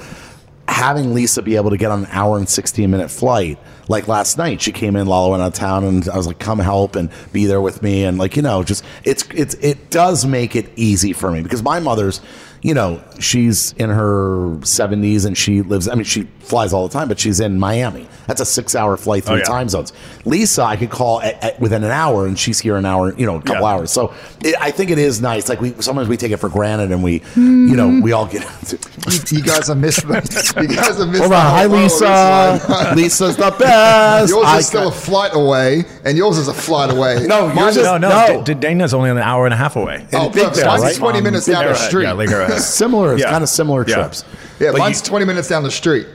[0.66, 3.59] having Lisa be able to get on an hour and 16 minute flight,
[3.89, 6.39] like last night, she came in, Lala went out of town, and I was like,
[6.39, 8.05] come help and be there with me.
[8.05, 11.62] And like, you know, just it's, it's, it does make it easy for me because
[11.62, 12.22] my mother's,
[12.64, 16.92] you know, she's in her 70s and she lives, I mean, she flies all the
[16.92, 18.08] time, but she's in Miami.
[18.26, 19.44] That's a six hour flight through Oh, yeah.
[19.44, 19.92] time zones.
[20.24, 23.26] Lisa, I could call at, at, within an hour and she's here an hour, you
[23.26, 23.68] know, a couple Yeah.
[23.68, 23.90] hours.
[23.90, 25.50] So it, I think it is nice.
[25.50, 28.42] Like we, sometimes we take it for granted and we, you know, we all get.
[29.04, 30.02] You, you guys are missed.
[30.06, 31.18] The, you guys are missed.
[31.20, 31.42] Hold the on.
[31.42, 32.58] Hi, part of this Lisa.
[32.72, 32.96] one.
[32.96, 34.30] Lisa's the best.
[34.30, 37.26] Yours I is still a flight away, and yours is a flight away.
[37.26, 38.42] No, yours is- is- No, no, No.
[38.42, 40.06] D- D- Dana's only an hour and a half away.
[40.14, 40.66] Oh, Big perfect.
[40.66, 40.96] Mine's right?
[40.96, 42.04] 20 minutes down the street.
[42.04, 42.62] Yeah, Lake Arrowhead.
[42.68, 43.16] similar.
[43.18, 43.30] Yeah.
[43.30, 43.94] Kind of similar Yeah.
[43.94, 44.24] trips.
[44.61, 46.07] Yeah, But mine's you- 20 minutes down the street.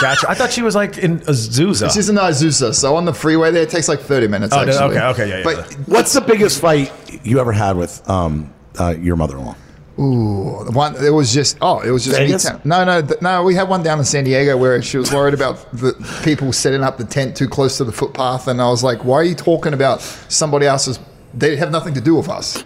[0.00, 0.28] Gotcha.
[0.30, 1.92] I thought she was like in Azusa.
[1.92, 4.52] She's in Azusa, so on the freeway there, it takes like 30 minutes.
[4.54, 4.96] Oh, no, actually.
[4.96, 6.92] okay, okay, yeah, yeah, But What's the biggest fight
[7.24, 9.56] you ever had with um, uh, your mother-in-law?
[9.98, 12.48] Ooh, the one it was just oh, it was just Vegas?
[12.48, 12.56] me.
[12.62, 13.42] No, no, th- no.
[13.42, 15.92] We had one down in San Diego where she was worried about the
[16.22, 19.16] people setting up the tent too close to the footpath, and I was like, "Why
[19.16, 21.00] are you talking about somebody else's?
[21.34, 22.62] They have nothing to do with us."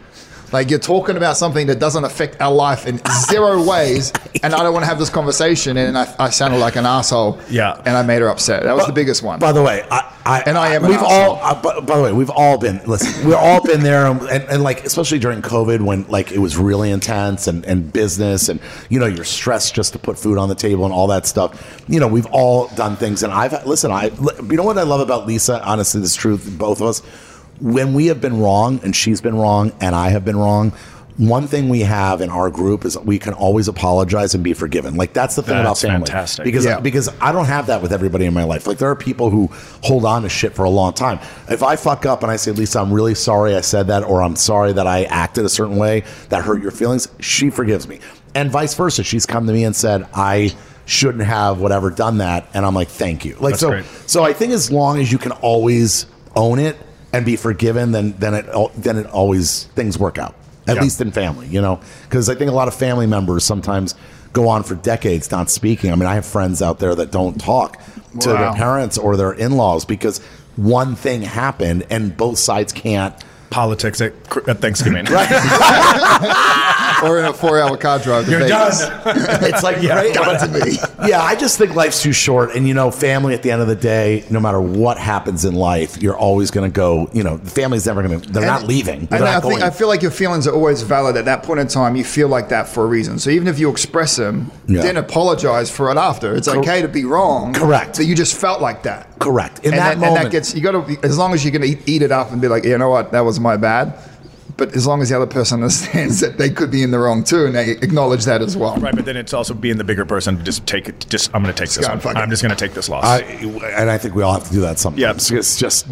[0.53, 3.01] Like you're talking about something that doesn't affect our life in
[3.31, 5.77] zero ways, and I don't want to have this conversation.
[5.77, 7.41] And I, I sounded like an asshole.
[7.49, 7.81] Yeah.
[7.87, 8.63] and I made her upset.
[8.65, 9.39] That was the biggest one.
[9.39, 11.37] By the way, I, I And I am We've all.
[11.37, 11.39] asshole.
[11.43, 12.81] Uh, by, by the way, we've all been.
[12.87, 16.39] Listen, we've all been there, and, and, and like especially during COVID when like it
[16.39, 20.39] was really intense and and business, and you know you're stressed just to put food
[20.39, 21.83] on the table and all that stuff.
[21.89, 23.91] You know, we've all done things, and I've listen.
[23.91, 25.63] I you know what I love about Lisa.
[25.65, 26.57] Honestly, this truth.
[26.59, 27.03] Both of us,
[27.63, 30.73] when we have been wrong, and she's been wrong, and I have been wrong.
[31.19, 34.97] One thing we have in our group is we can always apologize and be forgiven.
[34.97, 36.07] Like that's the thing That's about family.
[36.07, 36.45] fantastic.
[36.45, 36.81] Because Yeah.
[36.81, 38.67] because I don't have that with everybody in my life.
[38.67, 39.49] Like there are people who
[39.83, 41.21] hold on to shit for a long time.
[41.51, 44.23] If I fuck up and I say, Lisa, I'm really sorry I said that, or
[44.23, 48.01] I'm sorry that I acted a certain way that hurt your feelings, she forgives me.
[48.35, 49.05] And vice versa.
[49.05, 50.53] She's come to me and said, I
[50.87, 52.49] shouldn't have whatever done that.
[52.55, 53.35] And I'm like, thank you.
[53.39, 53.85] Like That's so great.
[54.07, 56.77] so I think as long as you can always own it
[57.13, 58.47] and be forgiven, then then it
[58.77, 60.35] then it always things work out.
[60.69, 60.83] At Yeah.
[60.83, 63.95] least in family, you know, because I think a lot of family members sometimes
[64.33, 65.91] go on for decades not speaking.
[65.93, 67.79] I mean, I have friends out there that don't talk
[68.21, 70.21] to their parents or their in-laws because
[70.57, 73.15] one thing happened and both sides can't.
[73.51, 74.13] Politics at,
[74.49, 75.05] at Thanksgiving.
[75.11, 75.29] Right.
[77.03, 78.79] Or in a four-hour car drive to You're Vegas.
[78.87, 79.03] done.
[79.43, 80.77] It's like great, Got but- to me.
[81.07, 83.35] Yeah, I just think life's too short, and you know, family.
[83.35, 86.71] At the end of the day, no matter what happens in life, you're always going
[86.71, 87.09] to go.
[87.13, 88.31] You know, the family's never going to.
[88.33, 89.07] They're not leaving.
[89.07, 89.63] They're And I not think.
[89.63, 91.97] I feel like your feelings are always valid at that point in time.
[91.97, 93.19] You feel like that for a reason.
[93.19, 94.83] So even if you express them, Yeah.
[94.83, 96.35] then apologize for it after.
[96.35, 97.53] It's okay to be wrong.
[97.55, 97.97] Correct.
[97.99, 99.09] But you just felt like that.
[99.19, 99.61] Correct.
[99.61, 101.63] In and that and moment- that gets you got to as long as you're going
[101.63, 103.95] to eat, eat it up and be like, you know what, that was my bad.
[104.63, 107.25] But as long as the other person understands that they could be in the wrong
[107.25, 108.77] too, and they acknowledge that as well.
[108.77, 110.37] Right, but then it's also being the bigger person.
[110.39, 111.05] to Just take it.
[111.09, 112.17] Just I'm going to take this one.
[112.17, 113.03] I'm just going to take this loss.
[113.05, 115.01] I, and I think we all have to do that sometimes.
[115.31, 115.37] Yeah.
[115.39, 115.89] It's just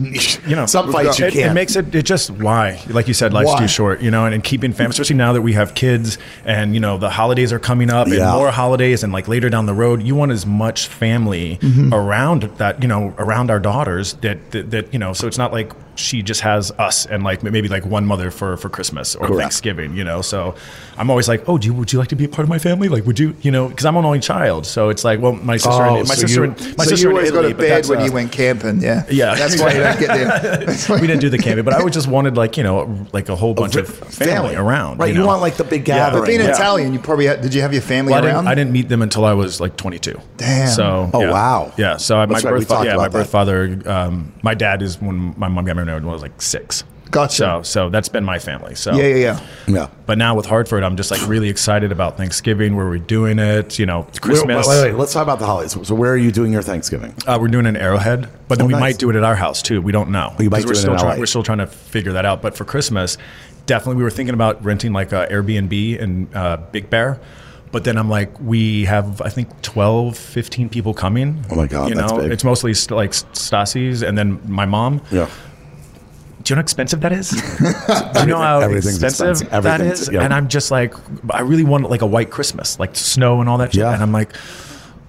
[0.47, 1.51] you know, some fights you it, can't.
[1.51, 3.59] It makes it, it just why, like you said, life's Why?
[3.59, 6.73] too short, you know, and, and keeping family, especially now that we have kids and,
[6.73, 8.29] you know, the holidays are coming up Yeah.
[8.29, 11.93] and more holidays and like later down the road, you want as much family Mm-hmm.
[11.93, 15.53] around that, you know, around our daughters that, that, that, you know, so it's not
[15.53, 19.27] like she just has us and like maybe like one mother for, for Christmas or
[19.27, 19.41] Correct.
[19.41, 20.55] Thanksgiving, you know, so
[20.97, 22.59] I'm always like, oh, do you, would you like to be a part of my
[22.59, 22.89] family?
[22.89, 24.67] Like, would you, you know, cause I'm an only child.
[24.67, 26.91] So it's like, well, my sister, Oh, in, my so sister, you- in, my so
[26.91, 29.05] sister you in always Italy, go to bed when uh, you went camping, yeah.
[29.11, 29.35] Yeah.
[29.35, 30.99] that's why you don't get there.
[31.01, 33.37] we didn't do the camping, but I would just wanted like you know like a
[33.37, 34.99] whole bunch of family, around.
[34.99, 35.27] Right, you, know?
[35.27, 35.97] want like the big Yeah.
[35.97, 36.23] gathering.
[36.23, 36.51] But being Yeah.
[36.51, 38.45] Italian, you probably had, did you have your family Well, I, around?
[38.45, 40.19] didn't, I didn't meet them until I was like 22.
[40.37, 40.69] Damn.
[40.69, 41.31] So Oh, yeah.
[41.31, 41.73] wow.
[41.77, 41.97] Yeah.
[41.97, 45.49] So I- my right, birth, yeah, my birth father, um, my dad is when my
[45.49, 46.85] mom got married when I was like six.
[47.11, 47.35] Gotcha.
[47.35, 48.77] So so that's been my family.
[48.77, 49.41] So yeah, yeah, yeah.
[49.67, 49.89] yeah.
[50.07, 53.81] But now with Hartford, I'm just like really excited about Thanksgiving, where we're doing it.
[53.81, 54.69] You know, it's Wait, Christmas.
[54.69, 55.77] Wait, wait, let's talk about the holidays.
[55.89, 57.13] So, where are you doing your Thanksgiving?
[57.27, 58.81] Uh, we're doing an Arrowhead, but then Oh, we nice.
[58.81, 59.83] might do it at our house too.
[59.83, 60.33] We don't know.
[60.39, 61.01] you might 'Cause do we're it in still LA.
[61.03, 61.19] trying.
[61.21, 62.43] We're still trying to figure that out.
[62.43, 63.19] But for Christmas,
[63.67, 67.19] definitely we were thinking about renting like a Airbnb in uh, Big Bear.
[67.73, 71.45] But then I'm like, we have I think 12, 15 people coming.
[71.51, 72.31] Oh my God, You that's know, big.
[72.31, 75.01] it's mostly st- like Stassi's and then my mom.
[75.11, 75.29] Yeah.
[76.51, 77.31] Do you know how expensive that is?
[78.15, 79.63] Do you know how expensive, expensive.
[79.63, 80.11] that is?
[80.13, 80.23] yeah.
[80.23, 80.95] And I'm just like,
[81.31, 83.83] I really want like a white Christmas, like snow and all that shit.
[83.83, 83.95] Yeah.
[83.95, 84.33] And I'm like,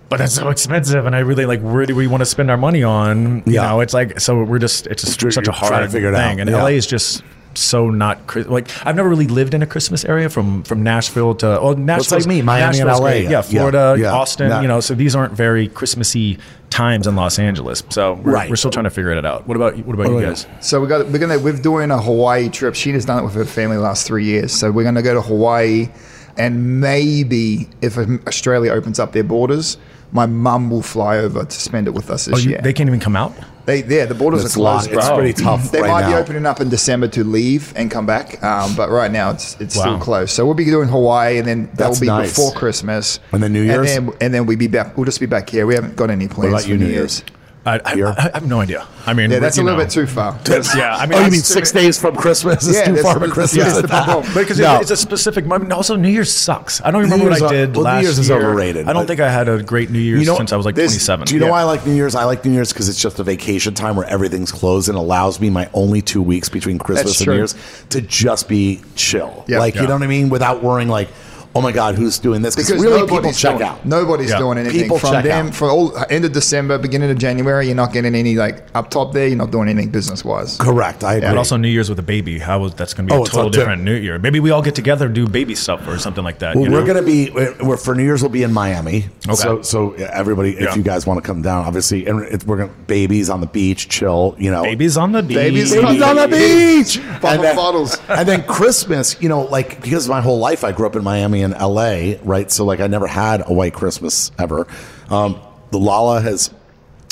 [0.09, 1.61] but that's so expensive, and I really like.
[1.61, 3.37] Where do we want to spend our money on?
[3.45, 3.69] You Yeah.
[3.69, 4.43] know, it's like so.
[4.43, 6.39] We're just it's just You're such a hard to figure it thing, out.
[6.41, 6.61] and Yeah.
[6.61, 7.23] LA is just
[7.55, 8.19] so not
[8.49, 11.75] like I've never really lived in a Christmas area from from Nashville to oh, well
[11.75, 13.09] Nashville like me, Miami and LA.
[13.09, 13.41] yeah, Yeah.
[13.41, 14.11] Florida, Yeah.
[14.13, 14.61] Austin, Yeah.
[14.61, 16.37] you know, so these aren't very Christmassy
[16.71, 17.83] times in Los Angeles.
[17.89, 18.49] So we're, Right.
[18.49, 19.47] we're still trying to figure it out.
[19.47, 20.47] What about what about Oh, you guys?
[20.61, 22.73] So we got we're gonna we're doing a Hawaii trip.
[22.73, 24.51] Scheana's done it with her family the last three years.
[24.51, 25.89] So we're gonna go to Hawaii,
[26.37, 27.97] and maybe if
[28.27, 29.77] Australia opens up their borders,
[30.11, 32.61] my mum will fly over to spend it with us this Oh, you, year.
[32.61, 33.33] they can't even come out.
[33.65, 34.91] They, yeah, the borders It's are closed.
[34.91, 37.89] lot- it's pretty tough They right might be opening up in December to leave and
[37.91, 39.81] come back, um, but right now it's it's Wow.
[39.83, 40.31] still closed.
[40.31, 42.29] So we'll be doing Hawaii, and then that That's will be nice.
[42.35, 43.91] before Christmas, And then New Year's?
[43.95, 44.97] and then, and then we be back.
[44.97, 45.65] We'll just be back here.
[45.67, 47.19] We haven't got any plans about for you, New New Year's.
[47.19, 47.31] Year's?
[47.63, 48.07] I, I, Here?
[48.17, 48.87] I have no idea.
[49.05, 49.83] I mean, Yeah, that's a little know.
[49.83, 50.39] bit too far.
[50.75, 53.13] Yeah, I mean, oh, you mean six days from Christmas is Yeah, too that's far
[53.19, 53.81] from the- Christmas?
[53.81, 54.39] that's the.
[54.39, 54.79] Because No.
[54.79, 55.71] it's a specific moment.
[55.71, 56.81] Also, New Year's sucks.
[56.81, 58.37] I don't remember what I did well, New last Year's is year.
[58.39, 60.65] overrated, I don't think I had a great New Year's You know, since I was
[60.65, 61.27] like this- 27.
[61.27, 61.51] Do you know Yeah.
[61.51, 62.15] why I like New Year's?
[62.15, 65.39] I like New Year's because it's just a vacation time where everything's closed and allows
[65.39, 67.27] me my only two weeks between Christmas and.
[67.27, 67.53] New Year's
[67.89, 69.45] to just be chill.
[69.47, 69.59] Yeah.
[69.59, 69.81] like Yeah.
[69.83, 71.09] you know what I mean, without worrying like,
[71.55, 72.55] oh my god, who's doing this?
[72.55, 73.85] Because really people nobody's check doing, out.
[73.85, 74.37] Nobody's Yeah.
[74.39, 75.53] doing anything People from check them out.
[75.55, 77.67] for all end of December, beginning of January.
[77.67, 79.27] You're not getting any like up top there.
[79.27, 80.57] You're not doing anything business wise.
[80.57, 81.03] Correct.
[81.03, 81.29] I agree.
[81.29, 82.39] But also New Year's with a baby.
[82.39, 84.17] How was that's going to be Oh, a total up to- different New Year?
[84.19, 86.55] Maybe we all get together and do baby stuff or something like that.
[86.55, 88.21] Well, you we're gonna be we're, for New Year's.
[88.21, 89.07] We'll be in Miami.
[89.27, 89.35] Okay.
[89.35, 90.75] So, so everybody, if Yeah.
[90.75, 93.89] you guys want to come down, obviously, and it, we're gonna babies on the beach,
[93.89, 94.35] chill.
[94.37, 95.37] You know, babies on the beach.
[95.37, 96.99] Babies Babies on the beach.
[97.21, 97.97] Pop and, then, bottles.
[98.09, 101.40] and then Christmas, you know, like because my whole life I grew up in Miami
[101.43, 102.51] and LA, right?
[102.51, 104.67] So like I never had a white Christmas ever.
[105.09, 105.39] Um,
[105.71, 106.53] the Lala has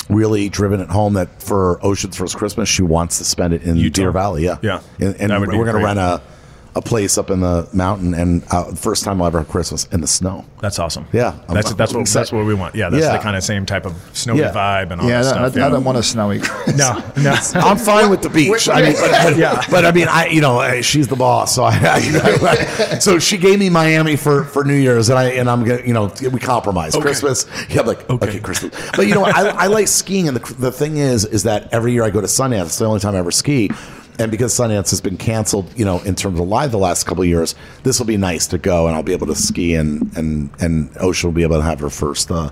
[0.08, 3.76] really driven it home that for Ocean's first Christmas, she wants to spend it in
[3.76, 4.02] Utah.
[4.02, 4.44] Deer Valley.
[4.44, 4.80] Yeah, Yeah.
[4.98, 5.84] and, and That would be we're gonna great.
[5.84, 6.20] rent a.
[6.76, 10.00] A place up in the mountain, and uh, first time I'll ever have Christmas in
[10.02, 10.44] the snow.
[10.60, 11.04] That's awesome.
[11.12, 11.32] Yeah.
[11.48, 12.20] that's I'm- that's I'm what excited.
[12.20, 12.76] that's what we want.
[12.76, 13.16] Yeah, that's Yeah.
[13.16, 14.52] the kind of same type of snowy Yeah.
[14.52, 15.62] vibe and all Yeah, I that don't, stuff.
[15.62, 16.38] I, I don't want a snowy.
[16.42, 16.76] Christmas.
[16.76, 17.36] No, no.
[17.66, 18.68] I'm fine with the beach.
[18.68, 19.64] I mean, but, but, Yeah.
[19.68, 23.58] but I mean, I you know, she's the boss, so I, I, so she gave
[23.58, 26.94] me Miami for for New Year's, and I and I'm gonna you know we compromise
[26.94, 27.46] Christmas.
[27.68, 28.28] Yeah, I'm like okay.
[28.28, 28.40] Okay.
[28.40, 31.72] Christmas, but you know, I, I like skiing, and the the thing is, is that
[31.72, 32.66] every year I go to Sundance.
[32.66, 33.70] It's the only time I ever ski.
[34.18, 37.22] And because Sundance has been canceled, you know, in terms of live the last couple
[37.22, 37.54] of years,
[37.84, 40.90] this will be nice to go, and I'll be able to ski, and and and
[40.98, 42.50] Ocean will be able to have her first uh,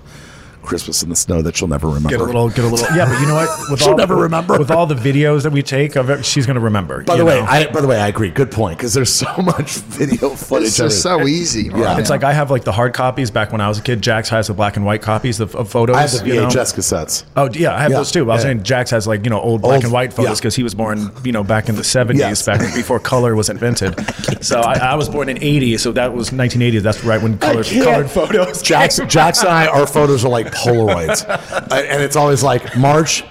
[0.69, 2.09] Christmas in the snow that she'll never remember.
[2.09, 2.95] Get a little, get a little.
[2.95, 3.49] Yeah, but you know what?
[3.71, 4.57] With She'll all, never remember.
[4.57, 7.03] With all the videos that we take of it, she's going to remember.
[7.03, 7.45] By the way, know?
[7.47, 8.29] I by the way, I agree.
[8.29, 10.67] Good point because there's so much video footage.
[10.67, 11.69] It's just so easy.
[11.69, 11.99] Right Yeah.
[11.99, 12.15] It's now.
[12.15, 14.01] like I have like the hard copies back when I was a kid.
[14.01, 15.95] Jax has the black and white copies of, of photos.
[15.95, 16.47] I have the you know?
[16.47, 17.23] VHS cassettes.
[17.35, 18.23] Oh yeah, I have Yeah, those too.
[18.29, 18.49] I was yeah.
[18.49, 20.41] saying Jax has like you know old black Old- and white photos yeah.
[20.41, 22.45] because he was born you know back in the seventies, Yes.
[22.45, 23.95] back before color was invented.
[24.43, 26.77] so I, I was born in eighty, so that was nineteen eighty.
[26.79, 28.61] That's right when color, can't- colored photos.
[28.61, 31.27] Jackson, Jackson and I, our photos are like Polaroids,
[31.71, 33.23] and it's always like March.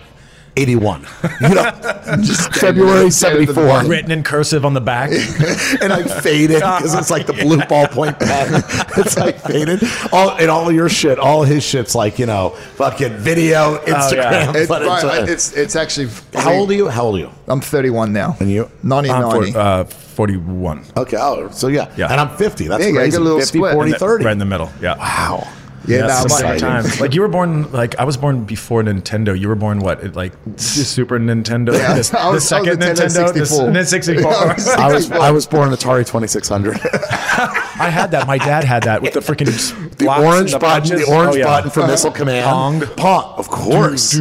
[0.56, 1.06] 81.
[1.40, 1.70] You know,
[2.20, 3.84] just February 74.
[3.84, 5.10] written in cursive on the back.
[5.80, 8.64] and I faded because it's like the blue ballpoint pen.
[8.96, 9.80] It's like faded.
[10.10, 14.56] All and all your shit, all his shit's like you know, fucking video, Instagram.
[14.56, 16.08] It's, but right, uh, it's it's actually.
[16.34, 16.88] how old are you?
[16.88, 17.30] How old are you?
[17.46, 18.36] I'm 31 now.
[18.40, 18.68] And you?
[18.82, 19.52] Ninety I'm ninety.
[19.52, 20.84] for, uh, Forty-one.
[20.96, 22.10] Okay, oh, so yeah, Yeah.
[22.10, 22.66] and I'm 50.
[22.66, 23.10] That's There you go, crazy.
[23.12, 23.72] get a little 50, split.
[24.00, 24.68] 40, Right in the middle.
[24.80, 24.98] Yeah.
[24.98, 25.46] Wow.
[25.86, 26.98] Yeah, That's no, the I'm same time.
[27.00, 29.38] Like you were born, like I was born before Nintendo.
[29.38, 30.02] You were born what?
[30.02, 31.72] At, Like Super Nintendo.
[31.72, 33.34] Yeah, this, I the was- I was second Nintendo Nintendo.
[33.34, 33.70] This, 64.
[33.72, 34.30] the 64.
[34.32, 36.78] Yeah, I was- I was I was born Atari 2600.
[37.80, 38.26] I had that.
[38.26, 39.46] My dad had that with the freaking
[39.98, 41.06] The orange the button, punches.
[41.06, 41.44] the orange Oh, yeah.
[41.44, 41.90] button for uh-huh.
[41.92, 42.44] missile command.
[42.44, 42.80] Pong.
[42.96, 44.14] Pong, of course.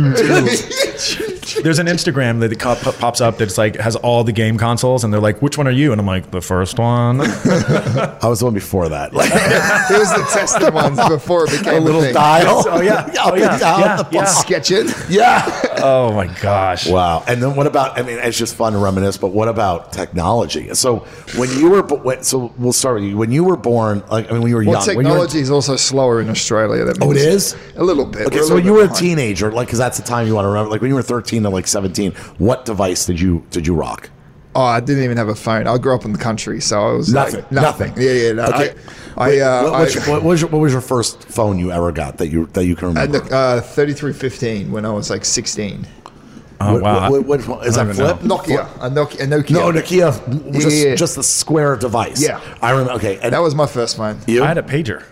[1.64, 5.12] There's an Instagram that co- pops up that's like has all the game consoles, and
[5.14, 8.46] they're like, "Which one are you?" And I'm like, "The first one." I was the
[8.46, 9.14] one before that.
[9.14, 12.14] Like It was the tested ones before it became a little thing.
[12.14, 12.64] dial.
[12.68, 12.94] Oh, yeah.
[12.96, 13.52] Up Oh, yeah.
[13.52, 14.24] and down Yeah, the yeah.
[14.26, 14.94] Sketch it.
[15.10, 15.44] Yeah.
[15.84, 16.88] oh my gosh!
[16.88, 17.24] Wow.
[17.28, 17.98] And then what about?
[17.98, 19.18] I mean, it's just fun to reminisce.
[19.18, 20.74] But what about technology?
[20.76, 21.00] So
[21.38, 23.18] when you were, when, so we'll start with you.
[23.18, 24.96] When you were born, like I mean, when you were Well, young.
[24.96, 26.84] when were- technology is also slower in Australia.
[26.86, 27.56] That Oh, it means- is?
[27.76, 28.28] a little bit.
[28.28, 29.00] Okay, so when you were a behind.
[29.00, 30.70] teenager, like, because that's the time you want to remember.
[30.72, 34.10] Like when you were thirteen to like seventeen, what device did you did you rock?
[34.56, 35.68] Oh, I didn't even have a phone.
[35.68, 37.42] I grew up in the country, so I was Nothing.
[37.42, 37.94] Like, nothing.
[37.96, 38.32] Yeah, yeah.
[38.32, 38.74] No, Okay.
[39.16, 41.60] I, Wait, I, uh, what, I, your, what, was your, what was your first phone
[41.60, 43.20] you ever got that you that you can remember?
[43.20, 45.86] the uh, 3315 when I was like 16.
[46.60, 47.12] Oh What- wow!
[47.12, 48.32] what- what- what- is I that don't flip?
[48.32, 49.50] Nokia, a Nokia, a Nokia.
[49.52, 50.96] No, Nokia, just, Yeah.
[50.96, 52.20] just the square device.
[52.22, 52.40] Yeah.
[52.60, 52.94] I remember.
[52.94, 54.18] Okay, and That was my first phone.
[54.26, 54.44] you.
[54.44, 55.04] I had a pager.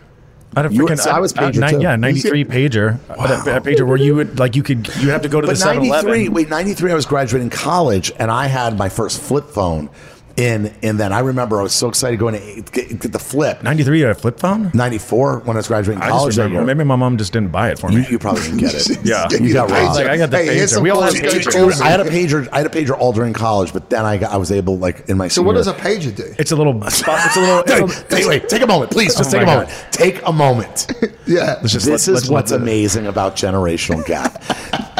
[0.56, 0.99] I had a freaking.
[0.99, 1.82] so I was pager.
[1.82, 2.99] Yeah, ninety three pager.
[3.10, 5.47] Had a, a pager where you would like you could you have to go to
[5.47, 9.22] the But Seven 93, wait, 93, I was graduating college and I had my first
[9.22, 9.89] flip phone.
[10.38, 13.63] In, and then I remember I was so excited going to get, get the flip.
[13.63, 14.69] Ninety three, you had a flip phone.
[14.73, 16.27] 94 when I was graduating I college.
[16.27, 16.67] just that remember.
[16.69, 16.75] year.
[16.75, 18.07] Maybe my mom just didn't buy it for You, me.
[18.09, 18.99] you probably didn't get it.
[19.05, 19.27] Yeah.
[19.31, 19.71] you got Pager.
[19.86, 19.95] robbed.
[19.95, 20.73] Like, I got the Hey, here's pager.
[20.73, 21.33] some We all had phones.
[21.47, 21.77] Pagers.
[21.77, 22.49] to- I had a pager.
[22.51, 25.07] I had a pager all during college, but then I got, I was able like
[25.07, 25.29] in my.
[25.29, 26.36] So what does a pager do?
[26.38, 27.19] It's a little spot.
[27.27, 27.59] It's a little.
[27.59, 29.15] It's a, Wait, wait, wait, take a moment, please.
[29.15, 29.88] Oh just Oh take a my moment.
[29.91, 30.91] Take a moment.
[31.27, 31.57] Yeah.
[31.59, 34.43] Let's just this let- is let's what's the- amazing about generational gap.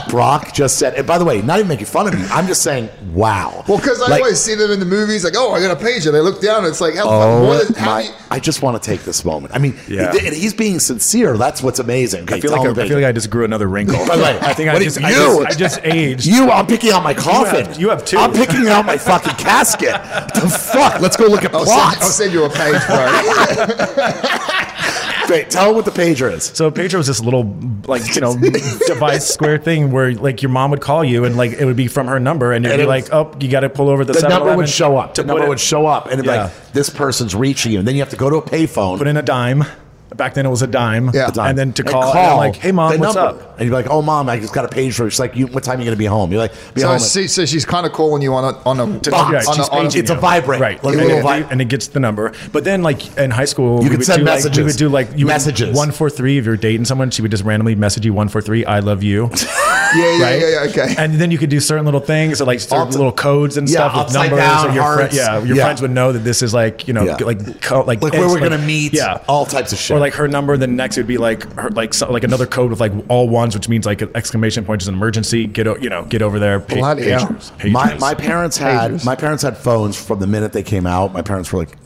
[0.10, 2.26] Brock just said, and by the way, not even making fun of you.
[2.32, 3.64] I'm just saying, wow.
[3.68, 5.25] Well, because I Like- always see them in the movies.
[5.26, 6.12] Like, oh, I got a pager.
[6.12, 8.02] They look down and it's like, Oh what is, how my!
[8.04, 9.54] you- I just want to take this moment.
[9.54, 10.12] I mean, Yeah.
[10.12, 11.38] and he's being sincere.
[11.38, 12.24] That's what's amazing.
[12.24, 13.06] Okay, I feel like I, I feel like.
[13.06, 13.98] I just grew another wrinkle.
[14.08, 16.26] By the way, I think I just, do I just I just aged.
[16.26, 17.68] You, I'm picking out my coffin.
[17.80, 18.18] you have two.
[18.18, 19.94] I'm picking out my fucking casket.
[20.34, 21.02] the fuck?
[21.02, 23.06] Let's go look at I'll send, I'll send you a page, bro.
[25.30, 26.46] Wait, tell him what the pager is.
[26.46, 27.44] So a pager was this little
[27.88, 28.38] like you know
[28.88, 31.88] device square thing where like your mom would call you and like it would be
[31.88, 34.04] from her number and it'd And be it like oh you got to pull over
[34.06, 35.16] the, The number would show up.
[35.16, 36.44] The number it- would show up, and it'd be Yeah.
[36.46, 38.98] like, "This person's reaching you." And then you have to go to a payphone.
[38.98, 39.64] put in a dime.
[40.16, 41.10] Back then it was a dime.
[41.14, 41.32] Yeah.
[41.38, 43.42] And then to And call, and I'm like, hey mom, the what's number.
[43.42, 43.60] up?
[43.60, 45.48] And you're like, "Oh, mom, I just got a page for." you." She's like, you,
[45.48, 47.28] "What time are you going to be home?" You're like, "Be so, home." at- she,
[47.28, 49.32] so she's kind of calling you on a on a To- Box.
[49.32, 50.20] yeah, On she's a- on a- it's a you.
[50.20, 50.60] vibrate.
[50.62, 50.84] right?
[50.84, 52.32] Like a and, little it- vi- and it gets the number.
[52.52, 54.58] But then, like in high school, You we could would send do, Like, messages.
[54.58, 55.76] we would do like you Messages.
[55.76, 56.38] one four three.
[56.38, 58.64] If you're dating someone, she would just randomly message you one four three.
[58.66, 59.32] I love you.
[59.96, 60.40] yeah, yeah, right?
[60.40, 60.96] yeah, yeah, okay.
[60.98, 63.70] And then you could do certain little things, or like certain Upside- little codes and
[63.70, 64.40] Yeah, stuff with numbers.
[64.40, 65.16] down, or your fri- hearts.
[65.16, 65.64] yeah, your Yeah.
[65.66, 67.18] friends would know that this is like you know, Yeah.
[67.22, 68.94] like co- like like where we're going to meet.
[68.94, 69.96] Yeah, all types of shit.
[69.96, 70.58] or like her number.
[70.58, 73.54] Then next would be like her, like so, like another code with like all ones,
[73.56, 75.46] which means like an exclamation point is an emergency.
[75.48, 76.60] Get o- you know get over there.
[76.60, 77.28] Pa- Bloody hell.
[77.28, 78.00] pagers, my pagers.
[78.00, 79.06] my parents had Pages.
[79.06, 81.14] my parents had phones from the minute they came out.
[81.14, 81.78] My parents were like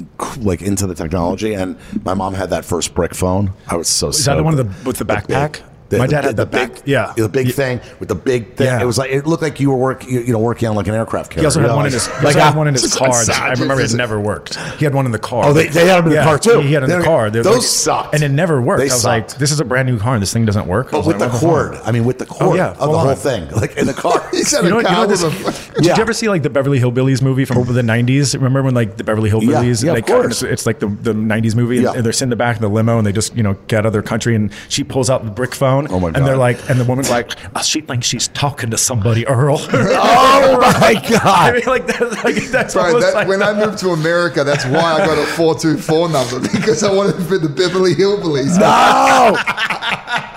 [0.41, 3.51] like into the technology, and my mom had that first brick phone.
[3.67, 5.61] I was so is that the one with the with the backpack?
[5.97, 7.53] My dad had the, big, big, yeah, the big Yeah.
[7.53, 8.67] thing with the big thing.
[8.67, 8.81] Yeah.
[8.81, 10.87] It was like it looked like you were work, you, you know, working on like
[10.87, 11.41] an aircraft carrier.
[11.43, 13.09] He also you had know, one in his, like had one in his car.
[13.09, 14.55] like I remember it never worked.
[14.77, 15.45] He had one in the car.
[15.45, 16.59] Oh, they- they had 'em in the car, too.
[16.61, 17.29] He had in the car.
[17.29, 18.13] They're those like- sucked.
[18.13, 18.79] and it never worked.
[18.79, 19.31] They I was sucked.
[19.31, 21.31] like, "This is a brand new car, and this thing doesn't work." But with like,
[21.31, 23.15] the cord, I mean, with the cord oh, yeah, of the whole on.
[23.15, 24.21] thing, like in the car.
[24.33, 25.21] You know, what- you know this,
[25.75, 28.33] Did you ever see like the Beverly Hillbillies movie from over the '90s?
[28.35, 29.83] Remember when like the Beverly Hillbillies?
[29.83, 30.43] yeah, of course.
[30.43, 31.93] It's, like the, the '90s movie, Yeah.
[31.93, 33.79] and they're sitting in the back of the limo, and they just you know get
[33.79, 36.37] out of their country, and she pulls out the brick phone, Oh, my and they're
[36.37, 39.57] like, and the woman's like, oh, she thinks she's talking to somebody, Earl.
[39.73, 41.25] oh my god!
[41.25, 44.65] I mean, like that's like that's Bro, that, like when I moved to America, that's
[44.65, 48.59] why I got a 424 number because I wanted to be the Beverly Hillbillies.
[48.59, 49.37] No!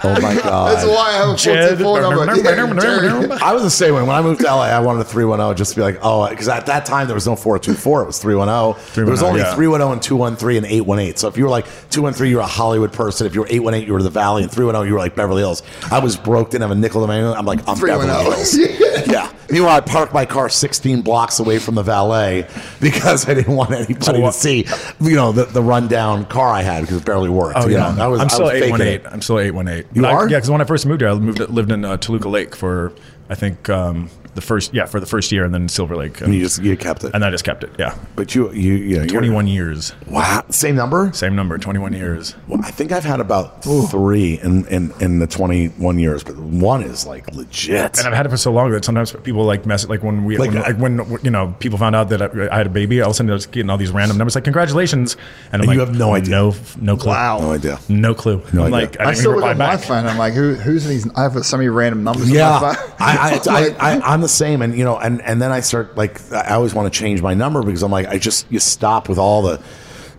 [0.04, 0.74] oh my god!
[0.76, 1.78] That's why I have a Jed.
[1.78, 3.28] 424 number.
[3.32, 4.02] Yeah, I was the same way.
[4.02, 6.48] When I moved to LA, I wanted a 310 just to be like, oh, because
[6.48, 9.04] at that time there was no 424, it was 310.
[9.04, 11.16] There was only 310 and 213 and 818.
[11.16, 13.26] So if you were like 213, you were a Hollywood person.
[13.26, 14.42] If you were 818, you were the Valley.
[14.42, 15.62] And 310, you were like Beverly Hills.
[15.90, 18.68] I was broke, didn't have a nickel in my I'm like, I'm Beverly 310.
[18.68, 19.06] Hills.
[19.08, 19.32] yeah.
[19.50, 22.46] Meanwhile, I parked my car 16 blocks away from the valet
[22.80, 24.64] because I didn't want anybody to see,
[25.00, 27.58] you know, the, the rundown car I had because it barely worked.
[27.58, 28.86] Oh you yeah, know, I was, I'm I still was faking eight one it.
[28.86, 29.02] eight.
[29.06, 29.86] I'm still eight one eight.
[29.92, 30.28] You are?
[30.28, 32.92] Yeah, because when I first moved here, I moved lived in uh, Toluca Lake for
[33.28, 36.28] I think um, the first yeah for the first year, and then Silver Lake, and,
[36.28, 37.12] And you just you kept it.
[37.14, 37.70] and I just kept it.
[37.78, 40.44] Yeah, But you, you, yeah 21 years, Wow.
[40.50, 41.10] Same number?
[41.12, 42.34] same number, 21 years.
[42.48, 46.82] Well, I think I've had about three in, in, in the 21 years, but one
[46.82, 47.98] is like legit.
[47.98, 50.24] And I've had it for so long that sometimes people like mess it like when
[50.24, 52.66] we Like- when, uh, like, when you know people found out that I, I had
[52.66, 55.16] a baby, all of a sudden I was getting all these random numbers like congratulations,
[55.52, 56.30] and I'm And like you have no idea.
[56.30, 57.38] no no clue, Wow.
[57.40, 57.78] no idea.
[57.88, 58.42] no clue.
[58.52, 58.88] No I'm idea.
[58.88, 60.06] like I I still even look at my phone.
[60.06, 61.06] I'm like, who, who's these?
[61.14, 62.30] I have so many random numbers.
[62.30, 62.92] Yeah, on my phone.
[62.98, 65.96] I, I, I, I, I'm the same, and you know, and and then I start
[65.96, 69.08] like I always want to change my number because I'm like I just you stop
[69.08, 69.62] with all the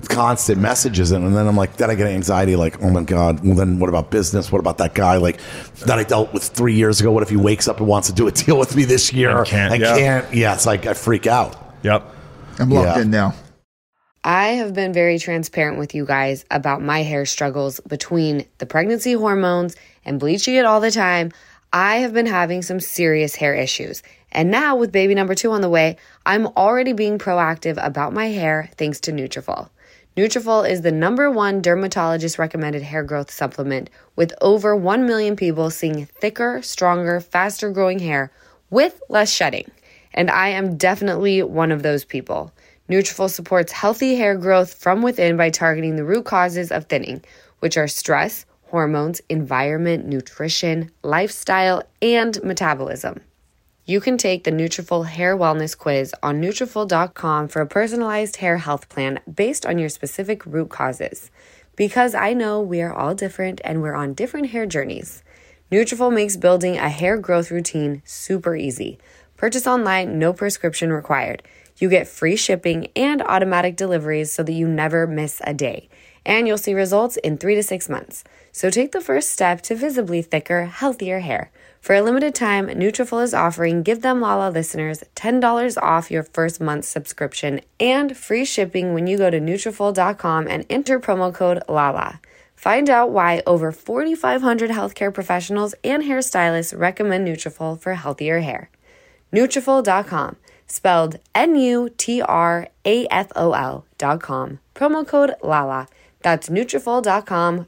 [0.09, 3.43] constant messages, and, and then I'm like then I get anxiety, like oh my god,
[3.45, 4.51] well then what about business?
[4.51, 5.39] What about that guy like
[5.85, 7.11] that I dealt with three years ago?
[7.11, 9.37] What if he wakes up and wants to do a deal with me this year?
[9.37, 9.97] And can't, I yeah.
[9.97, 10.33] can't.
[10.33, 11.55] Yeah, it's like I freak out.
[11.83, 12.03] Yep.
[12.59, 13.01] I'm locked Yeah.
[13.01, 13.33] in now.
[14.25, 19.13] I have been very transparent with you guys about my hair struggles between the pregnancy
[19.13, 19.75] hormones
[20.05, 21.31] and bleaching it all the time.
[21.75, 24.03] I have been having some serious hair issues.
[24.31, 28.27] And now with baby number 2 on the way, I'm already being proactive about my
[28.27, 29.69] hair thanks to Nutrafol.
[30.15, 35.71] Nutrafol is the number 1 dermatologist recommended hair growth supplement with over 1 million people
[35.71, 38.31] seeing thicker, stronger, faster growing hair
[38.69, 39.71] with less shedding.
[40.13, 42.53] And I am definitely one of those people.
[42.87, 47.23] Nutrafol supports healthy hair growth from within by targeting the root causes of thinning,
[47.61, 53.21] which are stress, hormones, environment, nutrition, lifestyle, and metabolism.
[53.85, 58.89] You can take the Nutrafol Hair Wellness Quiz on Nutrafol.com for a personalized hair health
[58.89, 61.29] plan based on your specific root causes.
[61.75, 65.21] Because I know we are all different and we're on different hair journeys.
[65.71, 68.97] Nutrafol makes building a hair growth routine super easy.
[69.37, 71.43] Purchase online, no prescription required.
[71.77, 75.89] You get free shipping and automatic deliveries so that you never miss a day.
[76.25, 78.23] And you'll see results in three to six months.
[78.55, 81.49] So take the first step to visibly thicker, healthier hair.
[81.81, 86.61] For a limited time, Nutrafol is offering Give Them Lala listeners $10 off your first
[86.61, 92.19] month's subscription and free shipping when you go to Nutrafol.com and enter promo code LALA.
[92.55, 98.69] Find out why over 4,500 healthcare professionals and hairstylists recommend Nutrafol for healthier hair.
[99.33, 100.35] Nutrafol.com,
[100.67, 104.59] spelled N U T R A F O L dot com.
[104.75, 105.87] Promo code LALA.
[106.21, 107.67] That's Nutrafol.com,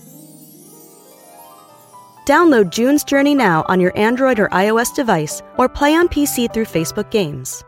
[2.31, 6.63] Download June's Journey now on your Android or iOS device or play on PC through
[6.63, 7.65] Facebook Games.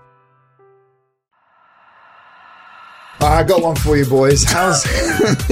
[3.19, 4.45] I got one for you, boys.
[4.45, 4.85] How's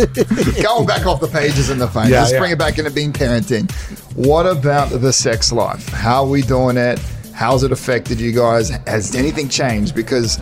[0.64, 2.08] going back off the pages in the phone?
[2.08, 2.40] Yeah, Let's yeah.
[2.40, 3.70] bring it back into being parenting.
[4.16, 5.90] What about the sex life?
[5.90, 6.98] How are we doing it?
[7.42, 8.70] How's it affected you guys?
[8.86, 9.96] Has anything changed?
[9.96, 10.40] Because,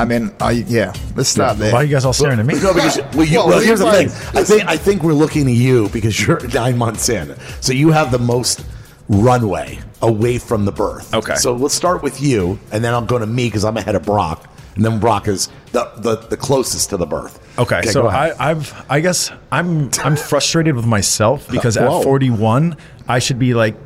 [0.00, 0.94] I mean, I yeah.
[1.14, 1.74] Let's start there.
[1.74, 2.54] Why are you guys all staring at me?
[2.54, 4.08] No, because well, you, Well, well, here's the thing.
[4.34, 7.90] I think I think we're looking to you because you're nine months in, so you
[7.90, 8.64] have the most
[9.10, 11.12] runway away from the birth.
[11.12, 11.34] Okay.
[11.34, 14.04] So let's start with you, and then I'm going to me because I'm ahead of
[14.04, 17.46] Brock, and then Brock is the the, the closest to the birth.
[17.58, 18.06] Okay, go so.
[18.06, 22.74] I, I've I guess I'm I'm frustrated with myself because at 41
[23.06, 23.76] I should be like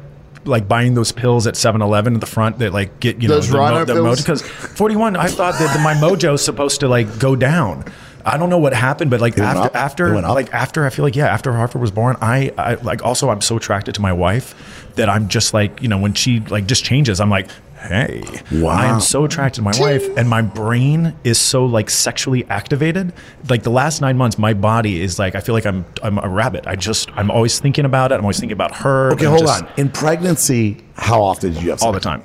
[0.45, 3.84] like buying those pills at 7-Eleven at the front that like get you Those know
[3.84, 4.20] the, pills?
[4.20, 7.84] because 41 I thought that my mojo mojo's supposed to like go down.
[8.24, 11.26] I don't know what happened, but like after after like after I feel like yeah
[11.26, 14.55] after Hartford was born, I, I like also I'm so attracted to my wife
[14.95, 17.49] that I'm just like you know when she like just changes, I'm like
[17.89, 18.22] hey,
[18.53, 18.70] Wow.
[18.70, 23.12] I am so attracted to my wife, and my brain is so like sexually activated.
[23.49, 26.28] Like the last nine months, my body is like I feel like I'm I'm a
[26.28, 26.66] rabbit.
[26.66, 28.16] I just I'm always thinking about it.
[28.16, 29.12] I'm always thinking about her.
[29.12, 29.68] okay, hold just- on.
[29.76, 31.87] In pregnancy, how often did you have sex?
[31.87, 32.22] all the time.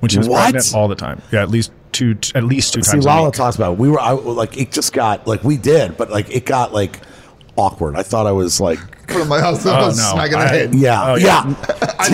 [0.00, 0.42] When she was What?
[0.42, 1.20] pregnant, all the time.
[1.30, 3.04] Yeah, at least two, at least two See, times.
[3.04, 3.78] a Lala talks about it.
[3.78, 7.00] we were I, like it just got like we did, but like it got like
[7.60, 7.96] awkward.
[7.96, 8.78] I thought I was like
[9.10, 10.12] Put my husband Oh, was no.
[10.12, 10.74] smacking the head.
[10.74, 11.44] yeah, Oh, yeah.
[11.48, 11.94] yeah.
[11.98, 12.08] I,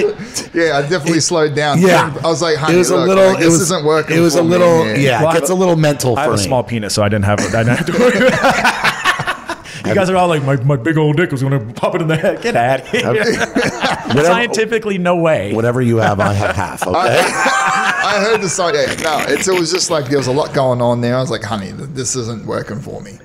[0.54, 1.80] yeah, I definitely slowed down.
[1.80, 3.26] Yeah, I was like, honey, it was look, a little.
[3.26, 4.16] like, it this was, isn't working.
[4.16, 4.84] It was for a little.
[4.84, 5.00] man.
[5.00, 6.42] yeah, Well, it gets a- a little mental I for have a me.
[6.42, 7.40] small penis, so I didn't have.
[7.40, 8.14] I didn't have to worry.
[9.90, 12.00] you guys are all like, my, my big old dick was going to pop it
[12.02, 12.40] in the head.
[12.42, 13.04] Get out of here.
[14.24, 15.52] Scientifically, no way.
[15.52, 16.86] Whatever you have, I have half.
[16.86, 16.96] Okay.
[16.98, 18.72] I heard the song.
[18.74, 21.16] Yeah, no, it's, it was just like there was a lot going on there.
[21.16, 23.18] I was like, honey, this isn't working for me.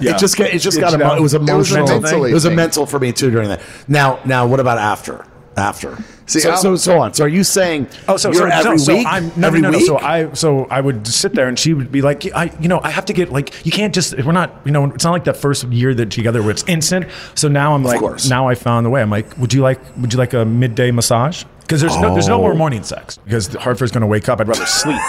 [0.00, 0.14] Yeah.
[0.14, 0.50] It just got.
[0.50, 0.90] It just It got.
[0.92, 1.86] just Emo- it was it was a emotional.
[2.00, 3.60] mental It was a mental for me too during that.
[3.88, 5.24] Now, now, what about after?
[5.56, 5.96] After.
[6.26, 7.14] See, so, so, so on.
[7.14, 7.88] So, are you saying?
[8.08, 9.04] Oh, so, you're so, every so, week.
[9.04, 9.78] So I'm, no, every no, no, no.
[9.78, 9.86] week.
[9.86, 12.80] So I, so I would sit there, and she would be like, I, you know,
[12.82, 15.24] I have to get like, you can't just, we're not, you know, it's not like
[15.24, 17.06] that first year that together where it's instant.
[17.36, 18.28] So now I'm like, course.
[18.28, 19.00] now I found the way.
[19.00, 21.44] I'm like, would you like, would you like a midday massage?
[21.66, 22.42] Because there's no, there's no Oh.
[22.42, 24.40] more morning sex because Hartford's going to wake up.
[24.40, 25.00] I'd rather sleep.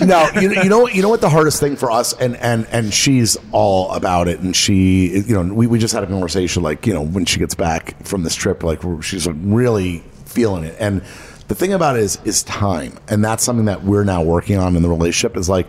[0.06, 2.92] no, you, you know, you know what the hardest thing for us, and and and
[2.92, 6.86] she's all about it, and she, you know, we, we just had a conversation, like
[6.86, 11.02] you know, when she gets back from this trip, like she's really feeling it, and
[11.48, 14.74] the thing about it is is time, and that's something that we're now working on
[14.76, 15.36] in the relationship.
[15.36, 15.66] Is like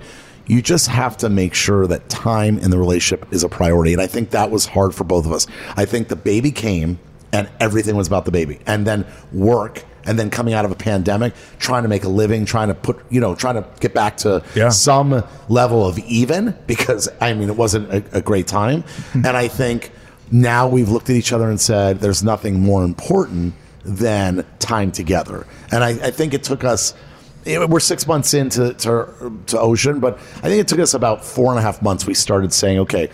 [0.47, 4.01] you just have to make sure that time in the relationship is a priority, and
[4.01, 5.45] I think that was hard for both of us.
[5.75, 6.99] I think the baby came,
[7.33, 9.83] and everything was about the baby, and then work.
[10.05, 12.99] And then coming out of a pandemic, trying to make a living, trying to put,
[13.09, 14.69] you know, trying to get back to Yeah.
[14.69, 18.83] some level of even because I mean it wasn't a, a great time,
[19.13, 19.25] hmm.
[19.25, 19.91] and I think
[20.31, 25.45] now we've looked at each other and said there's nothing more important than time together,
[25.71, 26.93] and I, I think it took us.
[27.45, 31.25] it- We're six months into to, to Ocean, but I think it took us about
[31.25, 32.05] four and a half months.
[32.05, 33.09] We started saying, okay,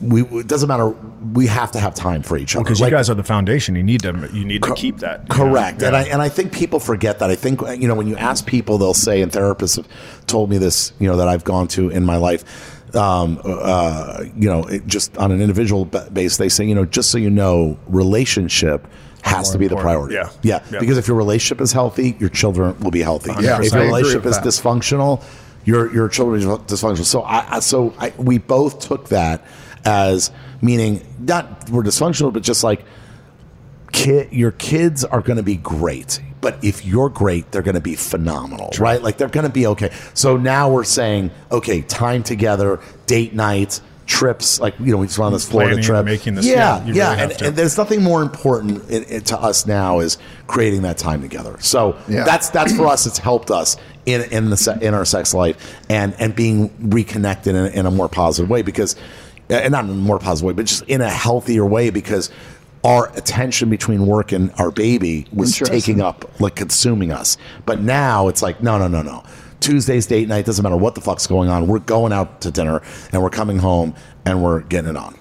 [0.00, 0.88] we it doesn't matter.
[1.32, 3.74] We have to have time for each other Because Like- you guys are the foundation.
[3.76, 5.28] You need to, you need to keep that.
[5.28, 5.82] Correct.
[5.82, 7.30] And I and I think people forget that.
[7.30, 9.88] I think you know when you ask people, they'll say, and therapists have
[10.26, 12.44] told me this, you know, that I've gone to in my life.
[12.94, 16.84] Um, uh, you know, it just on an individual ba- base, they say, you know,
[16.84, 18.86] just so you know, relationship
[19.22, 20.14] has More to be the priority.
[20.14, 20.30] Yeah.
[20.42, 20.78] yeah, Yeah.
[20.78, 23.32] Because if your relationship is healthy, your children will be healthy.
[23.40, 24.44] Yeah, if your relationship is that.
[24.44, 25.22] dysfunctional,
[25.64, 27.04] your your children are dysfunctional.
[27.04, 29.44] So I so I, we both took that
[29.86, 30.30] as
[30.60, 32.84] meaning not we're dysfunctional, but just like
[33.92, 36.20] kid, your kids are going to be great.
[36.40, 39.02] But if you're great, they're going to be phenomenal, right?
[39.02, 39.90] Like they're going to be okay.
[40.14, 44.60] So now we're saying, okay, time together, date nights, trips.
[44.60, 46.04] Like you know, we just went on this Florida trip.
[46.04, 47.10] making this- yeah, yeah, yeah.
[47.22, 50.98] really and, and there's nothing more important in, in- to us now is creating that
[50.98, 51.56] time together.
[51.60, 52.24] So Yeah.
[52.24, 53.06] that's that's for us.
[53.06, 57.66] It's helped us in in the in our sex life and and being reconnected in,
[57.72, 58.94] in a more positive way because,
[59.48, 62.30] and not in a more positive way, but just in a healthier way because
[62.84, 67.36] our attention between work and our baby was taking up like consuming us.
[67.64, 69.24] But now it's like no no no no.
[69.60, 71.66] Tuesday's date night doesn't matter what the fuck's going on.
[71.66, 72.82] We're going out to dinner
[73.12, 73.94] and we're coming home
[74.24, 75.16] and we're getting it on.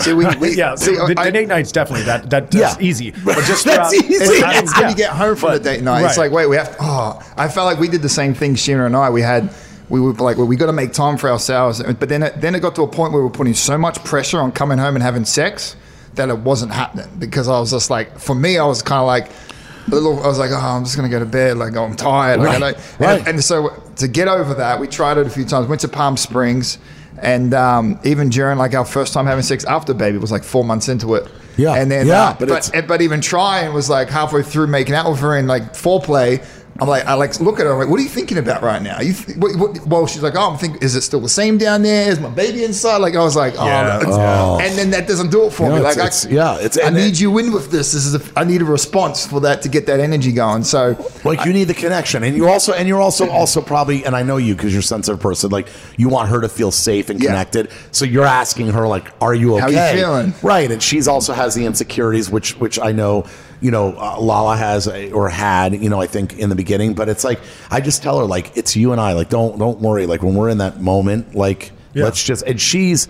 [0.00, 2.28] See, we, we yeah, see, the, the I- date night's definitely that.
[2.30, 2.86] that that's Yeah.
[2.86, 3.10] easy.
[3.24, 4.14] But just That's throughout- easy.
[4.14, 4.88] It's, See, it's when yeah.
[4.90, 6.04] you get home from But- the date night.
[6.04, 6.76] It's like, wait, we have.
[6.80, 8.54] Oh, I felt like we did the same thing.
[8.54, 9.08] Scheana and I.
[9.10, 9.50] We had.
[9.88, 11.82] We were like, well, we got to make time for ourselves.
[11.82, 14.02] But then, it, then it got to a point where we were putting so much
[14.04, 15.76] pressure on coming home and having sex
[16.14, 19.06] that it wasn't happening because I was just like, for me, I was kind of
[19.06, 19.30] like.
[19.30, 21.56] a Little, I was like, oh, I'm just gonna go to bed.
[21.56, 22.40] Like, oh, I'm tired.
[22.40, 23.18] Like, Right, I don't- right.
[23.20, 25.66] and, and so to get over that, we tried it a few times.
[25.66, 26.76] Went to Palm Springs,
[27.22, 30.62] and um, even during like our first time having sex after baby was like four
[30.64, 31.26] months into it.
[31.56, 34.94] Yeah, and then yeah, uh, but but but even trying was like halfway through making
[34.94, 36.44] out with her in like foreplay.
[36.80, 37.72] I'm like, I like look at her.
[37.72, 39.00] I'm like, what are you thinking about right now?
[39.00, 41.58] You th- what, what, well, she's like, oh, I'm thinking, is it still the same
[41.58, 42.08] down there?
[42.08, 42.98] Is my baby inside?
[42.98, 44.00] Like, I was like, oh, Yeah.
[44.06, 44.60] Oh.
[44.62, 45.80] and then that doesn't do it for You know, me.
[45.82, 47.90] Like, it's- I, yeah, it's- I need it- you in with this.
[47.92, 50.62] This is a, I need a response for that to get that energy going.
[50.62, 54.14] So, Like you need the connection, and you also, and you're also, also probably, and
[54.14, 55.50] I know you because you're a sensitive person.
[55.50, 55.66] Like
[55.96, 57.30] you want her to feel safe and Yeah.
[57.30, 59.74] connected, so you're asking her, like, "Are you okay?
[59.74, 60.34] How you feeling?
[60.42, 63.24] Right, and she's also has the insecurities, which, which I know,
[63.60, 66.94] you know, uh, Lala has uh, or had, you know, I think in the beginning.
[66.94, 67.40] But it's like
[67.70, 69.12] I just tell her, like, it's you and I.
[69.14, 70.06] Like, don't, don't worry.
[70.06, 72.04] Like when we're in that moment, like, Yeah.
[72.04, 72.44] let's just.
[72.44, 73.08] And she's.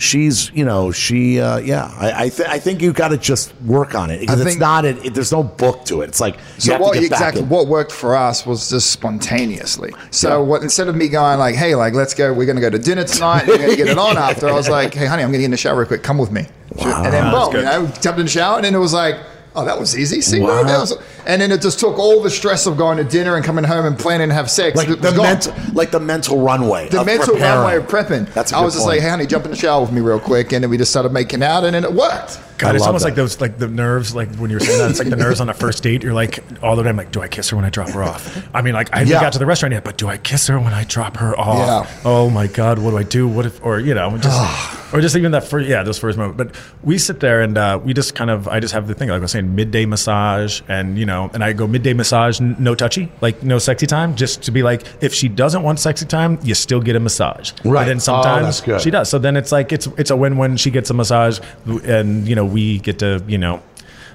[0.00, 1.92] She's, you know, she, uh, yeah.
[1.98, 4.56] I, I, th- I think you got to just work on it because I it's
[4.56, 4.84] not.
[4.84, 6.08] It, there's no book to it.
[6.10, 9.92] It's like So what to get back exactly what worked for us was just spontaneously.
[10.12, 10.36] So Yeah.
[10.48, 12.78] what instead of me going like, "Hey, like let's go, we're going to go to
[12.78, 15.30] dinner tonight, we're going to get it on after," I was like, "Hey, honey, I'm
[15.30, 16.04] going to get in the shower real quick.
[16.04, 16.46] Come with me."
[16.80, 19.16] And then boom, you know, jumped in the shower, and then it was like.
[19.56, 20.20] Oh, that was easy.
[20.20, 20.62] See, Wow.
[20.62, 20.96] that was,
[21.26, 23.86] and then it just took all the stress of going to dinner and coming home
[23.86, 24.76] and planning to have sex.
[24.76, 27.58] like the mental, like the mental runway, the of mental preparing.
[27.60, 28.32] runway of prepping.
[28.34, 30.00] That's a I good was just like, hey, honey, jump in the shower with me
[30.00, 32.40] real quick, and then we just started making out, and then it worked.
[32.58, 33.10] God, I it's almost that.
[33.10, 35.48] like those, like the nerves, like when you're saying that, it's like the nerves on
[35.48, 36.02] a first date.
[36.02, 38.48] You're like all the time, like, do I kiss her when I drop her off?
[38.52, 39.20] I mean, like, I haven't Yeah.
[39.20, 41.86] got to the restaurant yet, but do I kiss her when I drop her off?
[41.86, 42.00] Yeah.
[42.04, 43.28] Oh my God, what do I do?
[43.28, 44.87] What if, or you know, just, ah.
[44.92, 46.36] Or just even that first, yeah, those first moment.
[46.38, 49.08] But we sit there and uh, we just kind of, I just have the thing,
[49.08, 52.56] like I was saying, midday massage, and you know, and I go midday massage, n-
[52.58, 56.06] no touchy, like no sexy time, just to be like, if she doesn't want sexy
[56.06, 57.52] time, you still get a massage.
[57.64, 57.82] Right.
[57.82, 58.80] But then Oh, sometimes that's good.
[58.80, 59.08] she does.
[59.10, 61.38] So then it's like it's it's a win-win she gets a massage,
[61.84, 63.62] and you know we get to you know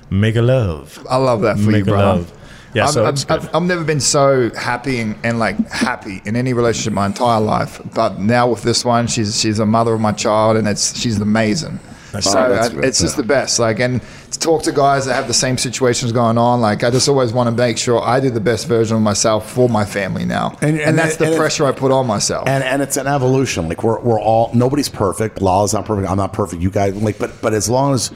[0.09, 1.05] make a love.
[1.09, 2.26] I love that for Make you, a bro.
[2.76, 2.95] Love.
[2.95, 3.43] Yeah, I've, so I've.
[3.45, 7.39] I've, I've never been so happy and, and like happy in any relationship my entire
[7.41, 7.82] life.
[7.93, 11.19] But now with this one, she's she's a mother of my child, and it's she's
[11.19, 11.80] amazing.
[12.21, 12.86] So that's I- good.
[12.86, 13.57] it's just the best.
[13.57, 13.99] Like, and
[14.30, 17.34] to talk to guys that have the same situations going on, like I just always
[17.34, 20.55] want to make sure I do the best version of myself for my family now,
[20.61, 22.47] And- and, and that's the and pressure I put on myself.
[22.47, 23.67] and and it's an evolution.
[23.67, 25.41] Like we're we're all nobody's perfect.
[25.41, 26.07] Lala's not perfect.
[26.07, 26.61] I'm not perfect.
[26.61, 28.11] You guys like, but but as long as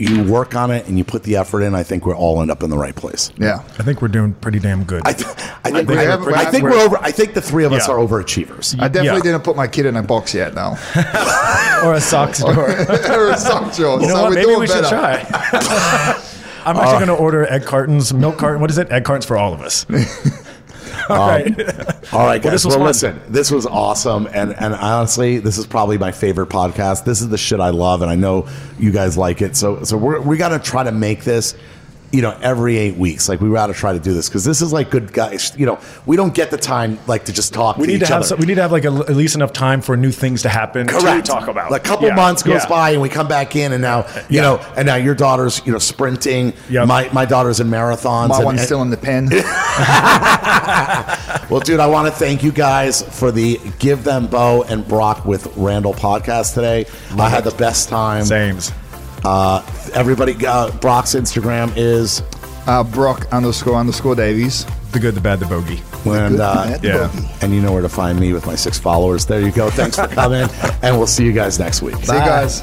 [0.00, 2.50] you work on it and you put the effort in, I think we'll all end
[2.50, 3.30] up in the right place.
[3.36, 3.58] yeah.
[3.78, 5.02] I think we're doing pretty damn good.
[5.04, 5.26] I, th-
[5.64, 6.98] I think, we we're, have- I think we're- we're over.
[7.00, 7.94] I think the three of us Yeah.
[7.94, 8.74] are overachievers.
[8.80, 9.32] I definitely Yeah.
[9.32, 10.74] didn't put my kid in a box yet, though.
[11.84, 12.70] or a socks door.
[12.70, 14.00] or a sock drawer.
[14.00, 14.32] You know so what?
[14.32, 15.24] Maybe doing we should try.
[16.66, 18.60] I'm actually uh, going to order egg cartons, milk carton.
[18.60, 18.90] What is it?
[18.90, 19.86] Egg cartons for all of us.
[21.10, 21.46] All right.
[22.12, 22.52] All right, guys.
[22.52, 23.14] this Well, was fun.
[23.14, 27.04] listen, this was awesome, and and honestly, this is probably my favorite podcast.
[27.04, 28.48] This is the shit I love, and I know
[28.78, 29.56] you guys like it.
[29.56, 31.54] So so we're, we got to try to make this.
[32.12, 34.62] You know, every eight weeks, like we got to try to do this because this
[34.62, 35.52] is like good guys.
[35.56, 37.76] You know, we don't get the time like to just talk.
[37.76, 38.26] We to need to have other.
[38.26, 40.48] some, we need to have like a, at least enough time for new things to
[40.48, 41.26] happen Correct.
[41.26, 41.72] to talk about.
[41.72, 42.16] A couple Yeah.
[42.16, 42.68] months goes Yeah.
[42.68, 44.42] by, and we come back in, and now you Yeah.
[44.42, 46.52] know, and now your daughter's you know sprinting.
[46.68, 46.88] Yep.
[46.88, 48.28] My my daughter's in marathons.
[48.30, 49.28] My and- one's and- still in the pen.
[51.50, 55.24] Well, dude, I want to thank you guys for the Give Them Beau and Brock
[55.24, 56.86] with Randall podcast today.
[57.18, 58.24] I had the best time.
[58.24, 58.70] Sames.
[59.24, 59.62] Uh,
[59.94, 62.22] everybody, uh, Brock's Instagram is,
[62.66, 64.66] Uh, Brock underscore underscore Davies.
[64.92, 65.82] The good, the bad, the bogey.
[66.04, 67.06] and Good, uh, bad, yeah.
[67.08, 67.28] bogey.
[67.42, 69.24] and you know where to find me with my six followers.
[69.26, 69.70] There you go.
[69.70, 70.48] Thanks for coming,
[70.82, 71.96] and we'll see you guys next week.
[71.96, 72.62] See you guys.